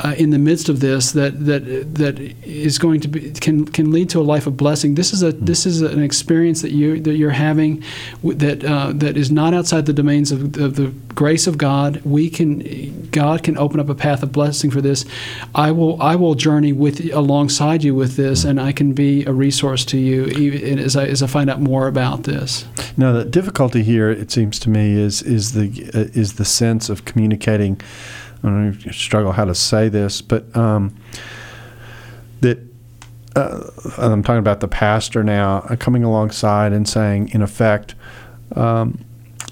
uh, 0.01 0.15
in 0.17 0.31
the 0.31 0.39
midst 0.39 0.69
of 0.69 0.81
this 0.81 1.13
that 1.13 1.45
that 1.47 1.95
that 1.95 2.19
is 2.19 2.79
going 2.79 3.01
to 3.01 3.09
be 3.09 3.33
can 3.33 3.65
can 3.65 3.91
lead 3.91 4.09
to 4.11 4.21
a 4.21 4.23
life 4.23 4.47
of 4.47 4.57
blessing. 4.57 4.95
This 4.95 5.13
is 5.13 5.23
a 5.23 5.33
this 5.33 5.67
is 5.67 5.83
an 5.83 6.03
experience 6.03 6.63
that 6.63 6.73
you 6.73 7.01
that 7.01 7.17
you're 7.17 7.31
having 7.31 7.83
that 8.23 8.65
uh, 8.65 8.93
that 8.95 9.17
is 9.17 9.31
not 9.31 9.55
outside 9.55 9.87
the 9.87 9.93
domains 9.93 10.31
of, 10.33 10.57
of 10.57 10.77
the 10.77 10.93
grace 11.15 11.47
of 11.47 11.59
God. 11.59 12.01
We 12.05 12.31
can 12.31 13.09
God 13.11 13.43
can 13.43 13.59
open 13.59 13.81
up 13.81 13.89
a 13.89 13.95
path 13.95 14.23
of 14.23 14.33
blessing 14.33 14.71
for 14.71 14.81
this. 14.81 15.05
I 15.55 15.73
will 15.73 16.01
I 16.01 16.17
will 16.17 16.35
journey 16.35 16.73
with 16.73 17.13
alongside 17.13 17.83
you 17.83 17.95
with 17.95 18.17
this, 18.17 18.45
and 18.45 18.61
I 18.61 18.73
can 18.73 18.93
be 18.93 19.25
a 19.25 19.33
resource 19.33 19.85
to 19.87 19.99
you 19.99 20.27
even 20.27 20.79
as 20.79 20.97
I 20.97 21.07
as 21.07 21.23
I 21.23 21.27
find 21.27 21.51
out 21.51 21.61
more 21.61 21.89
about 21.89 22.23
this. 22.25 22.67
Now 22.97 23.13
the 23.13 23.25
difficulty 23.25 23.83
here, 23.83 24.11
it 24.11 24.31
seems 24.31 24.59
to 24.61 24.71
me, 24.71 24.93
is 24.93 25.23
is 25.23 25.53
the 25.53 25.91
uh, 25.95 26.19
is 26.19 26.35
the 26.35 26.45
sense 26.45 26.89
of 26.89 27.05
communicating. 27.05 27.81
I 28.43 28.73
struggle 28.91 29.33
how 29.33 29.45
to 29.45 29.55
say 29.55 29.89
this, 29.89 30.23
but 30.23 30.55
um, 30.57 30.95
that 32.41 32.59
uh, 33.37 33.71
I'm 33.99 34.23
talking 34.23 34.39
about 34.39 34.61
the 34.61 34.69
pastor 34.69 35.23
now 35.23 35.59
uh, 35.69 35.77
coming 35.77 36.05
alongside 36.05 36.73
and 36.73 36.89
saying, 36.89 37.31
in 37.31 37.43
effect, 37.43 37.95
um, 38.57 39.05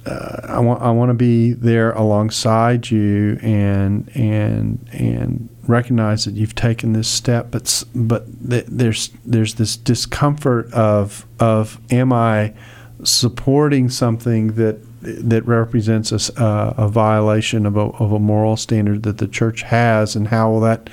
uh, 0.06 0.40
I 0.44 0.60
want 0.60 0.82
I 0.82 0.90
want 0.90 1.10
to 1.10 1.14
be 1.14 1.52
there 1.52 1.92
alongside 1.92 2.90
you 2.90 3.38
and 3.42 4.08
and 4.14 4.88
and 4.92 5.48
recognize 5.66 6.24
that 6.26 6.34
you've 6.34 6.54
taken 6.54 6.92
this 6.92 7.08
step, 7.08 7.50
but 7.50 7.84
but 7.94 8.48
th- 8.48 8.66
there's 8.68 9.10
there's 9.24 9.54
this 9.54 9.76
discomfort 9.76 10.72
of 10.72 11.26
of 11.40 11.80
am 11.90 12.12
I 12.12 12.54
supporting 13.02 13.88
something 13.90 14.54
that 14.54 14.78
that 15.06 15.46
represents 15.46 16.12
a, 16.12 16.42
uh, 16.42 16.74
a 16.76 16.88
violation 16.88 17.66
of 17.66 17.76
a, 17.76 17.80
of 17.80 18.12
a 18.12 18.18
moral 18.18 18.56
standard 18.56 19.02
that 19.04 19.18
the 19.18 19.28
church 19.28 19.62
has, 19.62 20.16
and 20.16 20.28
how 20.28 20.50
will 20.50 20.60
that 20.60 20.88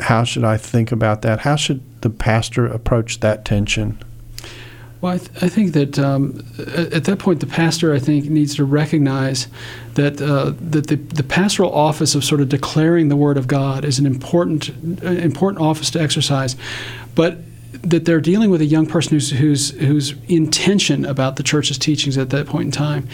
how 0.00 0.24
should 0.24 0.44
I 0.44 0.56
think 0.56 0.92
about 0.92 1.22
that? 1.22 1.40
How 1.40 1.56
should 1.56 1.82
the 2.00 2.10
pastor 2.10 2.66
approach 2.66 3.20
that 3.20 3.44
tension? 3.44 3.98
Well, 5.00 5.14
I, 5.14 5.18
th- 5.18 5.42
I 5.42 5.48
think 5.48 5.72
that 5.72 5.98
um, 5.98 6.44
at, 6.58 6.92
at 6.92 7.04
that 7.04 7.18
point, 7.18 7.40
the 7.40 7.46
pastor, 7.46 7.94
I 7.94 7.98
think, 7.98 8.26
needs 8.26 8.54
to 8.56 8.64
recognize 8.64 9.48
that 9.94 10.20
uh, 10.20 10.52
that 10.60 10.88
the, 10.88 10.96
the 10.96 11.22
pastoral 11.22 11.72
office 11.72 12.14
of 12.14 12.24
sort 12.24 12.40
of 12.40 12.48
declaring 12.48 13.08
the 13.08 13.16
word 13.16 13.38
of 13.38 13.46
God 13.46 13.84
is 13.84 13.98
an 13.98 14.06
important 14.06 14.70
uh, 15.02 15.08
important 15.08 15.62
office 15.62 15.90
to 15.92 16.00
exercise, 16.00 16.54
but 17.14 17.38
that 17.82 18.04
they're 18.04 18.20
dealing 18.20 18.50
with 18.50 18.60
a 18.60 18.66
young 18.66 18.86
person 18.86 19.12
who's 19.12 19.30
who's 19.30 19.70
who's 19.70 20.14
in 20.28 20.50
tension 20.50 21.04
about 21.04 21.36
the 21.36 21.42
church's 21.42 21.78
teachings 21.78 22.18
at 22.18 22.30
that 22.30 22.46
point 22.46 22.66
in 22.66 22.70
time, 22.70 23.08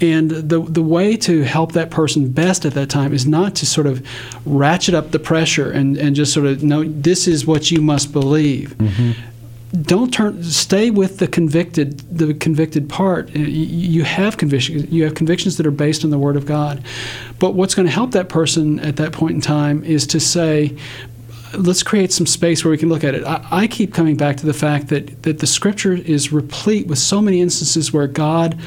and 0.00 0.30
the 0.30 0.60
the 0.60 0.82
way 0.82 1.16
to 1.16 1.42
help 1.42 1.72
that 1.72 1.90
person 1.90 2.30
best 2.30 2.64
at 2.64 2.74
that 2.74 2.90
time 2.90 3.12
is 3.12 3.26
not 3.26 3.54
to 3.56 3.66
sort 3.66 3.86
of 3.86 4.06
ratchet 4.44 4.94
up 4.94 5.10
the 5.12 5.18
pressure 5.18 5.70
and 5.70 5.96
and 5.96 6.14
just 6.16 6.32
sort 6.32 6.46
of 6.46 6.62
no, 6.62 6.84
this 6.84 7.26
is 7.26 7.46
what 7.46 7.70
you 7.70 7.80
must 7.80 8.12
believe. 8.12 8.76
Mm-hmm. 8.78 9.12
Don't 9.82 10.12
turn 10.12 10.42
stay 10.42 10.90
with 10.90 11.18
the 11.18 11.28
convicted 11.28 12.00
the 12.10 12.34
convicted 12.34 12.88
part. 12.88 13.30
You 13.30 14.02
have 14.02 14.36
convictions 14.36 14.90
you 14.90 15.04
have 15.04 15.14
convictions 15.14 15.56
that 15.56 15.66
are 15.66 15.70
based 15.70 16.04
on 16.04 16.10
the 16.10 16.18
word 16.18 16.36
of 16.36 16.44
god. 16.44 16.82
But 17.38 17.54
what's 17.54 17.74
going 17.74 17.86
to 17.86 17.92
help 17.92 18.10
that 18.10 18.28
person 18.28 18.80
at 18.80 18.96
that 18.96 19.12
point 19.12 19.36
in 19.36 19.40
time 19.40 19.82
is 19.84 20.06
to 20.08 20.20
say 20.20 20.76
let's 21.54 21.82
create 21.82 22.12
some 22.12 22.26
space 22.26 22.64
where 22.64 22.70
we 22.70 22.78
can 22.78 22.88
look 22.88 23.04
at 23.04 23.14
it. 23.14 23.24
I, 23.24 23.46
I 23.50 23.66
keep 23.66 23.92
coming 23.92 24.16
back 24.16 24.36
to 24.38 24.46
the 24.46 24.54
fact 24.54 24.88
that 24.88 25.22
that 25.22 25.38
the 25.38 25.46
scripture 25.46 25.92
is 25.92 26.32
replete 26.32 26.86
with 26.86 26.98
so 26.98 27.20
many 27.20 27.40
instances 27.40 27.92
where 27.92 28.06
god 28.06 28.58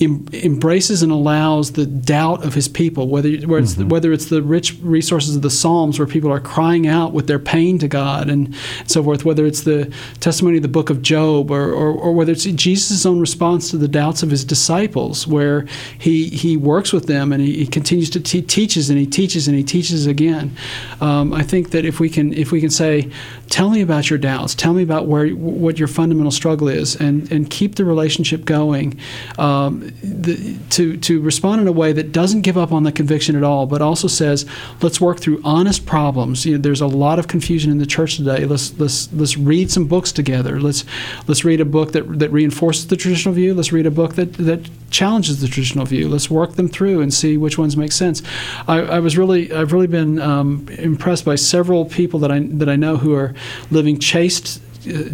em- 0.00 0.26
embraces 0.32 1.02
and 1.02 1.12
allows 1.12 1.72
the 1.72 1.86
doubt 1.86 2.44
of 2.44 2.54
his 2.54 2.68
people, 2.68 3.08
whether 3.08 3.30
whether 3.46 3.62
it's, 3.62 3.76
whether 3.76 4.12
it's 4.12 4.26
the 4.26 4.42
rich 4.42 4.76
resources 4.80 5.36
of 5.36 5.42
the 5.42 5.50
Psalms 5.50 5.98
where 5.98 6.06
people 6.06 6.32
are 6.32 6.40
crying 6.40 6.86
out 6.86 7.12
with 7.12 7.26
their 7.26 7.38
pain 7.38 7.78
to 7.78 7.88
God 7.88 8.28
and 8.28 8.54
so 8.86 9.02
forth, 9.02 9.24
whether 9.24 9.46
it's 9.46 9.62
the 9.62 9.92
testimony 10.20 10.56
of 10.56 10.62
the 10.62 10.68
book 10.68 10.90
of 10.90 11.02
Job, 11.02 11.50
or, 11.50 11.72
or, 11.72 11.90
or 11.90 12.12
whether 12.12 12.32
it's 12.32 12.44
Jesus' 12.44 13.06
own 13.06 13.20
response 13.20 13.70
to 13.70 13.76
the 13.76 13.88
doubts 13.88 14.22
of 14.22 14.30
his 14.30 14.44
disciples, 14.44 15.26
where 15.26 15.66
he, 15.98 16.28
he 16.28 16.56
works 16.56 16.92
with 16.92 17.06
them 17.06 17.32
and 17.32 17.42
he, 17.42 17.56
he 17.58 17.66
continues 17.66 18.10
to 18.10 18.20
te- 18.20 18.42
teaches 18.42 18.90
and 18.90 18.98
he 18.98 19.06
teaches 19.06 19.48
and 19.48 19.56
he 19.56 19.64
teaches 19.64 20.06
again. 20.06 20.56
Um, 21.00 21.32
I 21.32 21.42
think 21.42 21.70
that 21.70 21.84
if 21.84 22.00
we 22.00 22.08
can 22.08 22.32
if 22.32 22.52
we 22.52 22.60
can 22.60 22.70
say, 22.70 23.10
tell 23.50 23.70
me 23.70 23.80
about 23.80 24.10
your 24.10 24.18
doubts, 24.18 24.54
tell 24.54 24.74
me 24.74 24.82
about 24.82 25.06
where 25.06 25.28
what 25.30 25.78
your 25.78 25.88
fundamental 25.88 26.30
struggle 26.30 26.68
is, 26.68 26.96
and, 26.96 27.30
and 27.30 27.50
keep 27.50 27.76
the 27.76 27.84
relationship 27.84 28.44
going. 28.44 28.98
Um, 29.38 29.83
the, 30.02 30.58
to 30.70 30.96
to 30.98 31.20
respond 31.20 31.60
in 31.60 31.68
a 31.68 31.72
way 31.72 31.92
that 31.92 32.12
doesn't 32.12 32.42
give 32.42 32.56
up 32.56 32.72
on 32.72 32.82
the 32.84 32.92
conviction 32.92 33.36
at 33.36 33.42
all, 33.42 33.66
but 33.66 33.82
also 33.82 34.08
says, 34.08 34.46
let's 34.80 35.00
work 35.00 35.20
through 35.20 35.40
honest 35.44 35.86
problems. 35.86 36.46
You 36.46 36.52
know, 36.52 36.62
there's 36.62 36.80
a 36.80 36.86
lot 36.86 37.18
of 37.18 37.28
confusion 37.28 37.70
in 37.70 37.78
the 37.78 37.86
church 37.86 38.16
today. 38.16 38.44
Let's 38.44 38.78
let's 38.78 39.12
let's 39.12 39.36
read 39.36 39.70
some 39.70 39.86
books 39.86 40.12
together. 40.12 40.60
Let's 40.60 40.84
let's 41.26 41.44
read 41.44 41.60
a 41.60 41.64
book 41.64 41.92
that 41.92 42.18
that 42.18 42.30
reinforces 42.30 42.88
the 42.88 42.96
traditional 42.96 43.34
view. 43.34 43.54
Let's 43.54 43.72
read 43.72 43.86
a 43.86 43.90
book 43.90 44.14
that 44.14 44.34
that 44.34 44.68
challenges 44.90 45.40
the 45.40 45.48
traditional 45.48 45.84
view. 45.84 46.08
Let's 46.08 46.30
work 46.30 46.52
them 46.54 46.68
through 46.68 47.00
and 47.00 47.12
see 47.12 47.36
which 47.36 47.58
ones 47.58 47.76
make 47.76 47.92
sense. 47.92 48.22
I, 48.68 48.80
I 48.80 49.00
was 49.00 49.18
really 49.18 49.52
I've 49.52 49.72
really 49.72 49.86
been 49.86 50.20
um, 50.20 50.68
impressed 50.78 51.24
by 51.24 51.34
several 51.34 51.84
people 51.84 52.20
that 52.20 52.30
I 52.30 52.40
that 52.40 52.68
I 52.68 52.76
know 52.76 52.96
who 52.96 53.14
are 53.14 53.34
living 53.70 53.98
chaste 53.98 54.60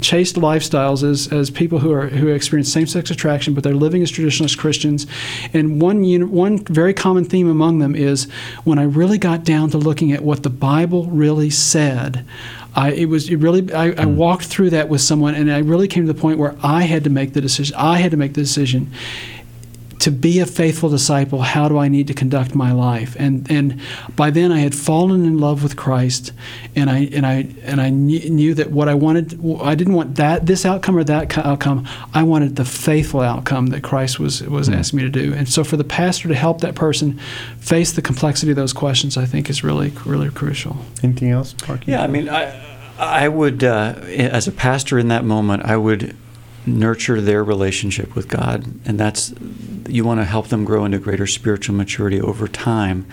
chaste 0.00 0.37
lifestyles 0.37 1.09
as, 1.09 1.33
as 1.33 1.50
people 1.50 1.78
who 1.78 1.92
are 1.92 2.09
who 2.09 2.28
experience 2.28 2.72
same-sex 2.72 3.11
attraction, 3.11 3.54
but 3.54 3.64
they're 3.64 3.74
living 3.74 4.02
as 4.02 4.11
traditionalist 4.11 4.59
Christians. 4.59 5.06
And 5.52 5.80
one 5.80 6.00
one 6.30 6.59
very 6.59 6.94
common 6.94 7.24
theme 7.24 7.48
among 7.48 7.78
them 7.78 7.94
is 7.94 8.24
when 8.64 8.78
I 8.78 8.85
really 8.85 9.18
got 9.18 9.44
down 9.44 9.70
to 9.70 9.78
looking 9.78 10.12
at 10.12 10.22
what 10.22 10.42
the 10.42 10.50
Bible 10.50 11.06
really 11.06 11.50
said. 11.50 12.24
I, 12.74 12.92
it 12.92 13.06
was 13.06 13.28
it 13.28 13.37
really 13.37 13.72
I, 13.72 13.87
I 13.87 14.04
mm. 14.04 14.14
walked 14.14 14.44
through 14.44 14.70
that 14.70 14.88
with 14.88 15.00
someone 15.00 15.35
and 15.35 15.50
I 15.50 15.59
really 15.59 15.88
came 15.88 16.06
to 16.06 16.12
the 16.12 16.20
point 16.20 16.38
where 16.38 16.54
I 16.62 16.83
had 16.83 17.02
to 17.04 17.11
make 17.11 17.33
the 17.33 17.40
decision 17.40 17.74
I 17.76 17.98
had 17.98 18.12
to 18.12 18.16
make 18.16 18.35
the 18.35 18.42
decision 18.42 18.92
to 20.00 20.10
be 20.10 20.40
a 20.40 20.46
faithful 20.46 20.88
disciple, 20.88 21.42
how 21.42 21.68
do 21.68 21.78
I 21.78 21.88
need 21.88 22.06
to 22.08 22.14
conduct 22.14 22.54
my 22.54 22.72
life? 22.72 23.14
And 23.18 23.50
and 23.50 23.80
by 24.16 24.30
then 24.30 24.50
I 24.50 24.60
had 24.60 24.74
fallen 24.74 25.24
in 25.24 25.38
love 25.38 25.62
with 25.62 25.76
Christ, 25.76 26.32
and 26.74 26.90
I 26.90 27.10
and 27.12 27.26
I 27.26 27.48
and 27.62 27.80
I 27.80 27.90
knew, 27.90 28.30
knew 28.30 28.54
that 28.54 28.70
what 28.70 28.88
I 28.88 28.94
wanted, 28.94 29.38
I 29.62 29.74
didn't 29.74 29.94
want 29.94 30.16
that 30.16 30.46
this 30.46 30.64
outcome 30.64 30.96
or 30.96 31.04
that 31.04 31.36
outcome. 31.38 31.86
I 32.14 32.22
wanted 32.22 32.56
the 32.56 32.64
faithful 32.64 33.20
outcome 33.20 33.68
that 33.68 33.82
Christ 33.82 34.18
was 34.18 34.42
was 34.42 34.68
asking 34.68 34.96
me 34.98 35.02
to 35.02 35.10
do. 35.10 35.34
And 35.34 35.48
so 35.48 35.64
for 35.64 35.76
the 35.76 35.84
pastor 35.84 36.28
to 36.28 36.34
help 36.34 36.60
that 36.62 36.74
person 36.74 37.18
face 37.58 37.92
the 37.92 38.02
complexity 38.02 38.52
of 38.52 38.56
those 38.56 38.72
questions, 38.72 39.16
I 39.16 39.26
think 39.26 39.50
is 39.50 39.62
really 39.62 39.92
really 40.06 40.30
crucial. 40.30 40.76
Anything 41.02 41.30
else, 41.30 41.54
Mark? 41.68 41.86
Yeah, 41.86 42.02
I 42.02 42.06
mean, 42.06 42.28
I, 42.28 42.58
I 42.98 43.28
would, 43.28 43.64
uh, 43.64 43.94
as 44.06 44.48
a 44.48 44.52
pastor 44.52 44.98
in 44.98 45.08
that 45.08 45.24
moment, 45.24 45.64
I 45.64 45.76
would 45.76 46.16
nurture 46.66 47.20
their 47.20 47.42
relationship 47.42 48.14
with 48.14 48.28
God, 48.28 48.66
and 48.84 49.00
that's 49.00 49.32
you 49.92 50.05
want 50.05 50.20
to 50.20 50.24
help 50.24 50.48
them 50.48 50.64
grow 50.64 50.85
into 50.85 50.98
greater 50.98 51.26
spiritual 51.26 51.74
maturity 51.74 52.20
over 52.20 52.48
time. 52.48 53.07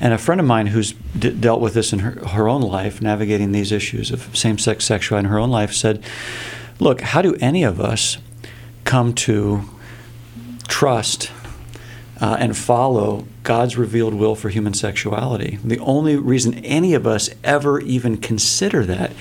And 0.00 0.14
a 0.14 0.18
friend 0.18 0.40
of 0.40 0.46
mine 0.46 0.68
who's 0.68 0.92
d- 1.18 1.30
dealt 1.30 1.60
with 1.60 1.74
this 1.74 1.92
in 1.92 1.98
her, 2.00 2.12
her 2.28 2.48
own 2.48 2.62
life, 2.62 3.02
navigating 3.02 3.52
these 3.52 3.70
issues 3.70 4.10
of 4.10 4.34
same-sex 4.36 4.84
sexuality 4.84 5.26
in 5.26 5.30
her 5.30 5.38
own 5.38 5.50
life, 5.50 5.72
said, 5.74 6.02
"Look, 6.78 7.02
how 7.02 7.20
do 7.20 7.36
any 7.40 7.64
of 7.64 7.80
us 7.80 8.18
come 8.84 9.12
to 9.14 9.62
trust 10.68 11.30
uh, 12.20 12.36
and 12.38 12.56
follow 12.56 13.26
God's 13.42 13.76
revealed 13.76 14.14
will 14.14 14.34
for 14.34 14.50
human 14.50 14.74
sexuality. 14.74 15.58
The 15.64 15.78
only 15.78 16.16
reason 16.16 16.54
any 16.64 16.94
of 16.94 17.06
us 17.06 17.30
ever 17.42 17.80
even 17.80 18.18
consider 18.18 18.84
that 18.84 19.12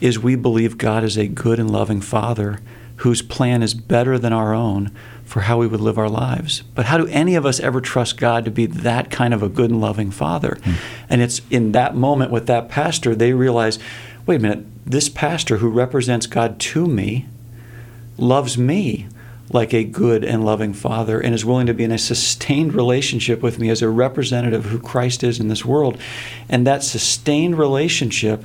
is 0.00 0.18
we 0.18 0.36
believe 0.36 0.78
God 0.78 1.02
is 1.02 1.16
a 1.16 1.26
good 1.26 1.58
and 1.58 1.70
loving 1.70 2.00
Father 2.00 2.60
whose 2.98 3.22
plan 3.22 3.62
is 3.62 3.74
better 3.74 4.18
than 4.18 4.32
our 4.32 4.54
own 4.54 4.92
for 5.24 5.40
how 5.40 5.58
we 5.58 5.66
would 5.66 5.80
live 5.80 5.98
our 5.98 6.08
lives. 6.08 6.62
But 6.74 6.86
how 6.86 6.98
do 6.98 7.06
any 7.08 7.34
of 7.34 7.46
us 7.46 7.60
ever 7.60 7.80
trust 7.80 8.16
God 8.16 8.44
to 8.44 8.50
be 8.50 8.66
that 8.66 9.10
kind 9.10 9.32
of 9.32 9.42
a 9.42 9.48
good 9.48 9.70
and 9.70 9.80
loving 9.80 10.10
Father? 10.10 10.58
Hmm. 10.62 10.72
And 11.08 11.22
it's 11.22 11.40
in 11.50 11.72
that 11.72 11.94
moment 11.94 12.30
with 12.30 12.46
that 12.46 12.68
pastor, 12.68 13.14
they 13.14 13.32
realize 13.32 13.78
wait 14.26 14.36
a 14.36 14.38
minute, 14.38 14.66
this 14.86 15.08
pastor 15.08 15.58
who 15.58 15.68
represents 15.68 16.26
God 16.26 16.58
to 16.58 16.86
me 16.86 17.26
loves 18.16 18.56
me 18.56 19.06
like 19.50 19.74
a 19.74 19.84
good 19.84 20.24
and 20.24 20.44
loving 20.44 20.72
father 20.72 21.20
and 21.20 21.34
is 21.34 21.44
willing 21.44 21.66
to 21.66 21.74
be 21.74 21.84
in 21.84 21.92
a 21.92 21.98
sustained 21.98 22.74
relationship 22.74 23.42
with 23.42 23.58
me 23.58 23.68
as 23.68 23.82
a 23.82 23.88
representative 23.88 24.64
of 24.64 24.70
who 24.70 24.78
Christ 24.78 25.22
is 25.22 25.38
in 25.38 25.48
this 25.48 25.64
world. 25.64 25.98
And 26.48 26.66
that 26.66 26.82
sustained 26.82 27.58
relationship 27.58 28.44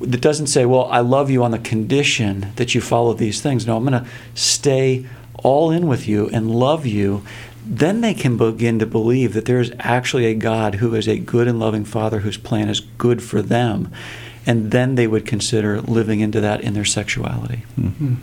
that 0.00 0.20
doesn't 0.20 0.48
say, 0.48 0.66
well, 0.66 0.86
I 0.86 1.00
love 1.00 1.30
you 1.30 1.42
on 1.42 1.52
the 1.52 1.58
condition 1.58 2.52
that 2.56 2.74
you 2.74 2.80
follow 2.80 3.14
these 3.14 3.40
things. 3.40 3.66
No, 3.66 3.76
I'm 3.76 3.86
going 3.86 4.04
to 4.04 4.10
stay 4.34 5.06
all 5.46 5.70
in 5.70 5.86
with 5.86 6.08
you 6.08 6.28
and 6.30 6.50
love 6.50 6.84
you. 6.84 7.22
Then 7.64 8.00
they 8.00 8.14
can 8.14 8.36
begin 8.36 8.80
to 8.80 8.86
believe 8.86 9.32
that 9.34 9.44
there 9.44 9.60
is 9.60 9.72
actually 9.78 10.26
a 10.26 10.34
God 10.34 10.76
who 10.76 10.92
is 10.96 11.06
a 11.06 11.18
good 11.18 11.46
and 11.46 11.60
loving 11.60 11.84
father 11.84 12.20
whose 12.20 12.36
plan 12.36 12.68
is 12.68 12.80
good 12.80 13.22
for 13.22 13.42
them. 13.42 13.92
And 14.44 14.72
then 14.72 14.96
they 14.96 15.06
would 15.06 15.24
consider 15.24 15.80
living 15.80 16.18
into 16.18 16.40
that 16.40 16.62
in 16.62 16.74
their 16.74 16.84
sexuality. 16.84 17.62
Mm-hmm. 17.78 18.14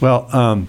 Well, 0.00 0.28
um, 0.34 0.66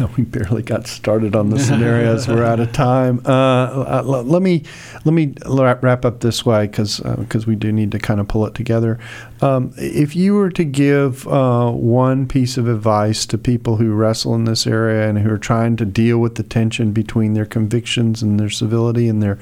we 0.16 0.24
barely 0.24 0.62
got 0.62 0.86
started 0.86 1.34
on 1.34 1.50
the 1.50 1.58
scenarios. 1.58 2.28
We're 2.28 2.44
out 2.44 2.60
of 2.60 2.72
time. 2.72 3.20
Uh, 3.24 3.30
uh 3.30 4.02
let 4.04 4.42
me 4.42 4.62
let 5.04 5.12
me 5.12 5.34
wrap 5.46 6.04
up 6.04 6.20
this 6.20 6.44
way 6.44 6.66
because 6.66 7.00
because 7.00 7.44
uh, 7.44 7.48
we 7.48 7.56
do 7.56 7.72
need 7.72 7.92
to 7.92 7.98
kind 7.98 8.20
of 8.20 8.28
pull 8.28 8.46
it 8.46 8.54
together. 8.54 8.98
Um, 9.40 9.74
if 9.76 10.14
you 10.14 10.34
were 10.34 10.50
to 10.50 10.64
give 10.64 11.26
uh, 11.26 11.70
one 11.70 12.26
piece 12.28 12.56
of 12.56 12.68
advice 12.68 13.26
to 13.26 13.38
people 13.38 13.76
who 13.76 13.92
wrestle 13.92 14.34
in 14.34 14.44
this 14.44 14.66
area 14.66 15.08
and 15.08 15.18
who 15.18 15.30
are 15.30 15.38
trying 15.38 15.76
to 15.76 15.84
deal 15.84 16.18
with 16.18 16.36
the 16.36 16.44
tension 16.44 16.92
between 16.92 17.34
their 17.34 17.46
convictions 17.46 18.22
and 18.22 18.38
their 18.38 18.50
civility 18.50 19.08
and 19.08 19.22
their 19.22 19.38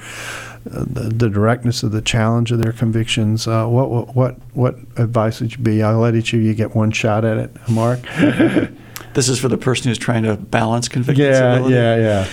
uh, 0.71 0.83
the, 0.85 1.09
the, 1.09 1.29
directness 1.29 1.81
of 1.81 1.91
the 1.91 2.01
challenge 2.01 2.51
of 2.51 2.59
their 2.59 2.71
convictions, 2.71 3.47
uh, 3.47 3.65
what, 3.65 3.89
what 3.89 4.15
what 4.15 4.35
what 4.53 4.75
advice 4.97 5.41
would 5.41 5.51
you 5.53 5.57
be? 5.57 5.81
I'll 5.81 5.99
let 5.99 6.15
each 6.15 6.33
of 6.33 6.41
you 6.41 6.53
get 6.53 6.75
one 6.75 6.91
shot 6.91 7.25
at 7.25 7.37
it, 7.37 7.51
Mark. 7.69 7.99
This 9.13 9.29
is 9.29 9.39
for 9.39 9.47
the 9.47 9.57
person 9.57 9.89
who's 9.89 9.97
trying 9.97 10.23
to 10.23 10.35
balance 10.35 10.87
conviction. 10.87 11.25
Yeah, 11.25 11.67
yeah, 11.67 11.95
yeah. 11.95 12.27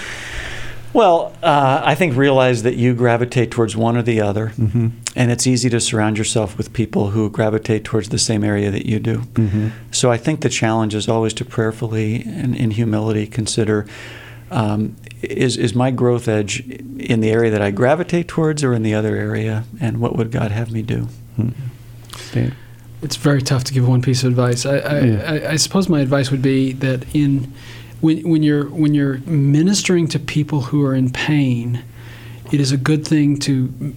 Well, 0.93 1.37
uh, 1.43 1.83
I 1.85 1.95
think 1.95 2.17
realize 2.17 2.63
that 2.63 2.77
you 2.77 2.95
gravitate 2.95 3.51
towards 3.51 3.77
one 3.77 3.97
or 3.97 4.03
the 4.03 4.21
other, 4.21 4.49
mm-hmm. 4.49 4.89
and 5.15 5.31
it's 5.31 5.47
easy 5.47 5.69
to 5.71 5.81
surround 5.81 6.17
yourself 6.17 6.57
with 6.57 6.73
people 6.73 7.11
who 7.11 7.29
gravitate 7.29 7.85
towards 7.85 8.09
the 8.09 8.19
same 8.19 8.43
area 8.43 8.71
that 8.71 8.87
you 8.87 8.99
do. 8.99 9.19
Mm-hmm. 9.19 9.69
So 9.91 10.11
I 10.11 10.17
think 10.17 10.41
the 10.41 10.49
challenge 10.49 10.95
is 10.95 11.09
always 11.09 11.35
to 11.35 11.45
prayerfully 11.45 12.23
and 12.23 12.57
in 12.57 12.71
humility 12.71 13.27
consider 13.27 13.87
um, 14.51 14.97
is 15.23 15.59
is 15.59 15.75
my 15.75 15.91
growth 15.91 16.27
edge 16.27 16.61
in 16.61 17.21
the 17.21 17.31
area 17.31 17.51
that 17.51 17.61
I 17.61 17.71
gravitate 17.71 18.27
towards, 18.29 18.65
or 18.65 18.73
in 18.73 18.83
the 18.83 18.95
other 18.95 19.15
area, 19.15 19.65
and 19.81 20.01
what 20.01 20.17
would 20.17 20.31
God 20.31 20.53
have 20.53 20.73
me 20.73 20.81
do? 20.83 21.09
Mm-hmm 21.39 22.49
it's 23.03 23.17
very 23.17 23.43
tough 23.43 23.65
to 23.65 23.73
give 23.73 23.87
one 23.87 24.03
piece 24.03 24.23
of 24.25 24.31
advice. 24.31 24.67
I, 24.67 24.79
I, 24.79 25.01
yeah. 25.01 25.23
I, 25.23 25.51
I, 25.53 25.57
suppose 25.57 25.89
my 25.89 26.01
advice 26.01 26.31
would 26.31 26.43
be 26.43 26.73
that 26.75 27.05
in 27.15 27.53
when, 28.01 28.29
when 28.29 28.43
you're 28.43 28.69
when 28.71 28.95
you're 28.95 29.19
ministering 29.19 30.09
to 30.09 30.19
people 30.19 30.63
who 30.63 30.85
are 30.85 30.95
in 30.95 31.11
pain, 31.11 31.83
it 32.53 32.61
is 32.61 32.73
a 32.73 32.77
good 32.77 33.07
thing 33.07 33.39
to 33.41 33.95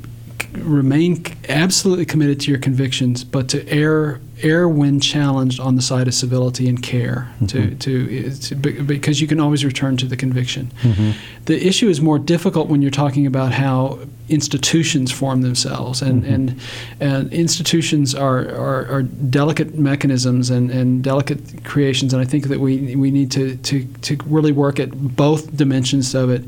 remain 0.54 1.26
absolutely 1.50 2.06
committed 2.06 2.40
to 2.42 2.52
your 2.52 2.60
convictions, 2.60 3.24
but 3.24 3.50
to 3.50 3.68
err 3.70 4.20
err 4.44 4.68
when 4.68 5.00
challenged 5.00 5.60
on 5.60 5.76
the 5.76 5.82
side 5.82 6.08
of 6.08 6.14
civility 6.14 6.68
and 6.68 6.82
care 6.82 7.32
mm-hmm. 7.36 7.46
to, 7.48 7.76
to, 7.76 8.32
to, 8.32 8.56
because 8.84 9.22
you 9.22 9.28
can 9.28 9.40
always 9.40 9.64
return 9.66 9.98
to 9.98 10.06
the 10.06 10.18
conviction. 10.18 10.72
Mm-hmm. 10.82 11.12
The 11.46 11.68
issue 11.68 11.90
is 11.90 12.02
more 12.02 12.20
difficult 12.20 12.68
when 12.68 12.82
you're 12.82 12.92
talking 12.92 13.26
about 13.26 13.52
how 13.52 14.00
institutions 14.32 15.12
form 15.12 15.42
themselves, 15.42 16.02
and 16.02 16.24
mm-hmm. 16.24 16.34
and, 16.34 16.62
and 17.00 17.34
institutions 17.34 18.16
are, 18.16 18.40
are, 18.50 18.86
are, 18.90 19.04
delicate 19.04 19.78
mechanisms 19.78 20.50
and, 20.50 20.72
and 20.72 21.04
delicate 21.04 21.64
creations, 21.66 22.14
and 22.14 22.22
I 22.22 22.26
think 22.26 22.48
that 22.48 22.60
we 22.60 22.96
we 22.96 23.12
need 23.12 23.32
to 23.32 23.58
to, 23.58 23.84
to 23.84 24.18
really 24.26 24.52
work 24.52 24.80
at 24.80 24.92
both 24.92 25.56
dimensions 25.56 26.16
of 26.16 26.30
it. 26.30 26.44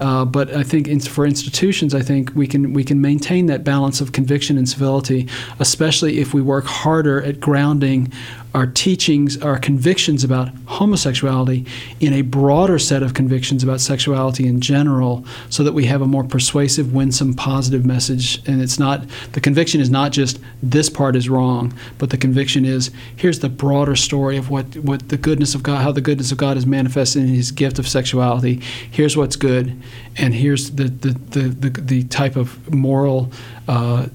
Uh, 0.00 0.24
but 0.24 0.52
I 0.54 0.62
think 0.62 0.88
in, 0.88 1.00
for 1.00 1.24
institutions, 1.24 1.94
I 1.94 2.02
think 2.02 2.32
we 2.34 2.46
can 2.46 2.72
we 2.72 2.84
can 2.84 3.00
maintain 3.00 3.46
that 3.46 3.62
balance 3.64 4.00
of 4.00 4.12
conviction 4.12 4.58
and 4.58 4.68
civility, 4.68 5.28
especially 5.58 6.18
if 6.18 6.34
we 6.34 6.42
work 6.42 6.64
harder 6.64 7.22
at 7.22 7.37
grounding 7.40 8.12
our 8.54 8.66
teachings, 8.66 9.40
our 9.42 9.58
convictions 9.58 10.24
about 10.24 10.48
homosexuality 10.66 11.66
in 12.00 12.14
a 12.14 12.22
broader 12.22 12.78
set 12.78 13.02
of 13.02 13.12
convictions 13.12 13.62
about 13.62 13.78
sexuality 13.78 14.46
in 14.46 14.60
general, 14.60 15.24
so 15.50 15.62
that 15.62 15.74
we 15.74 15.84
have 15.84 16.00
a 16.00 16.06
more 16.06 16.24
persuasive, 16.24 16.94
winsome, 16.94 17.34
positive 17.34 17.84
message. 17.84 18.42
And 18.48 18.62
it's 18.62 18.78
not, 18.78 19.06
the 19.32 19.40
conviction 19.40 19.82
is 19.82 19.90
not 19.90 20.12
just 20.12 20.40
this 20.62 20.88
part 20.88 21.14
is 21.14 21.28
wrong, 21.28 21.74
but 21.98 22.08
the 22.08 22.16
conviction 22.16 22.64
is 22.64 22.90
here's 23.14 23.40
the 23.40 23.50
broader 23.50 23.94
story 23.94 24.38
of 24.38 24.48
what, 24.48 24.76
what 24.76 25.10
the 25.10 25.18
goodness 25.18 25.54
of 25.54 25.62
God, 25.62 25.82
how 25.82 25.92
the 25.92 26.00
goodness 26.00 26.32
of 26.32 26.38
God 26.38 26.56
is 26.56 26.64
manifested 26.64 27.22
in 27.22 27.28
his 27.28 27.52
gift 27.52 27.78
of 27.78 27.86
sexuality. 27.86 28.62
Here's 28.90 29.14
what's 29.14 29.36
good, 29.36 29.80
and 30.16 30.34
here's 30.34 30.70
the, 30.70 30.84
the, 30.84 31.10
the, 31.10 31.68
the, 31.68 31.80
the 31.80 32.04
type 32.04 32.34
of 32.34 32.72
moral. 32.72 33.30
Uh, 33.68 34.06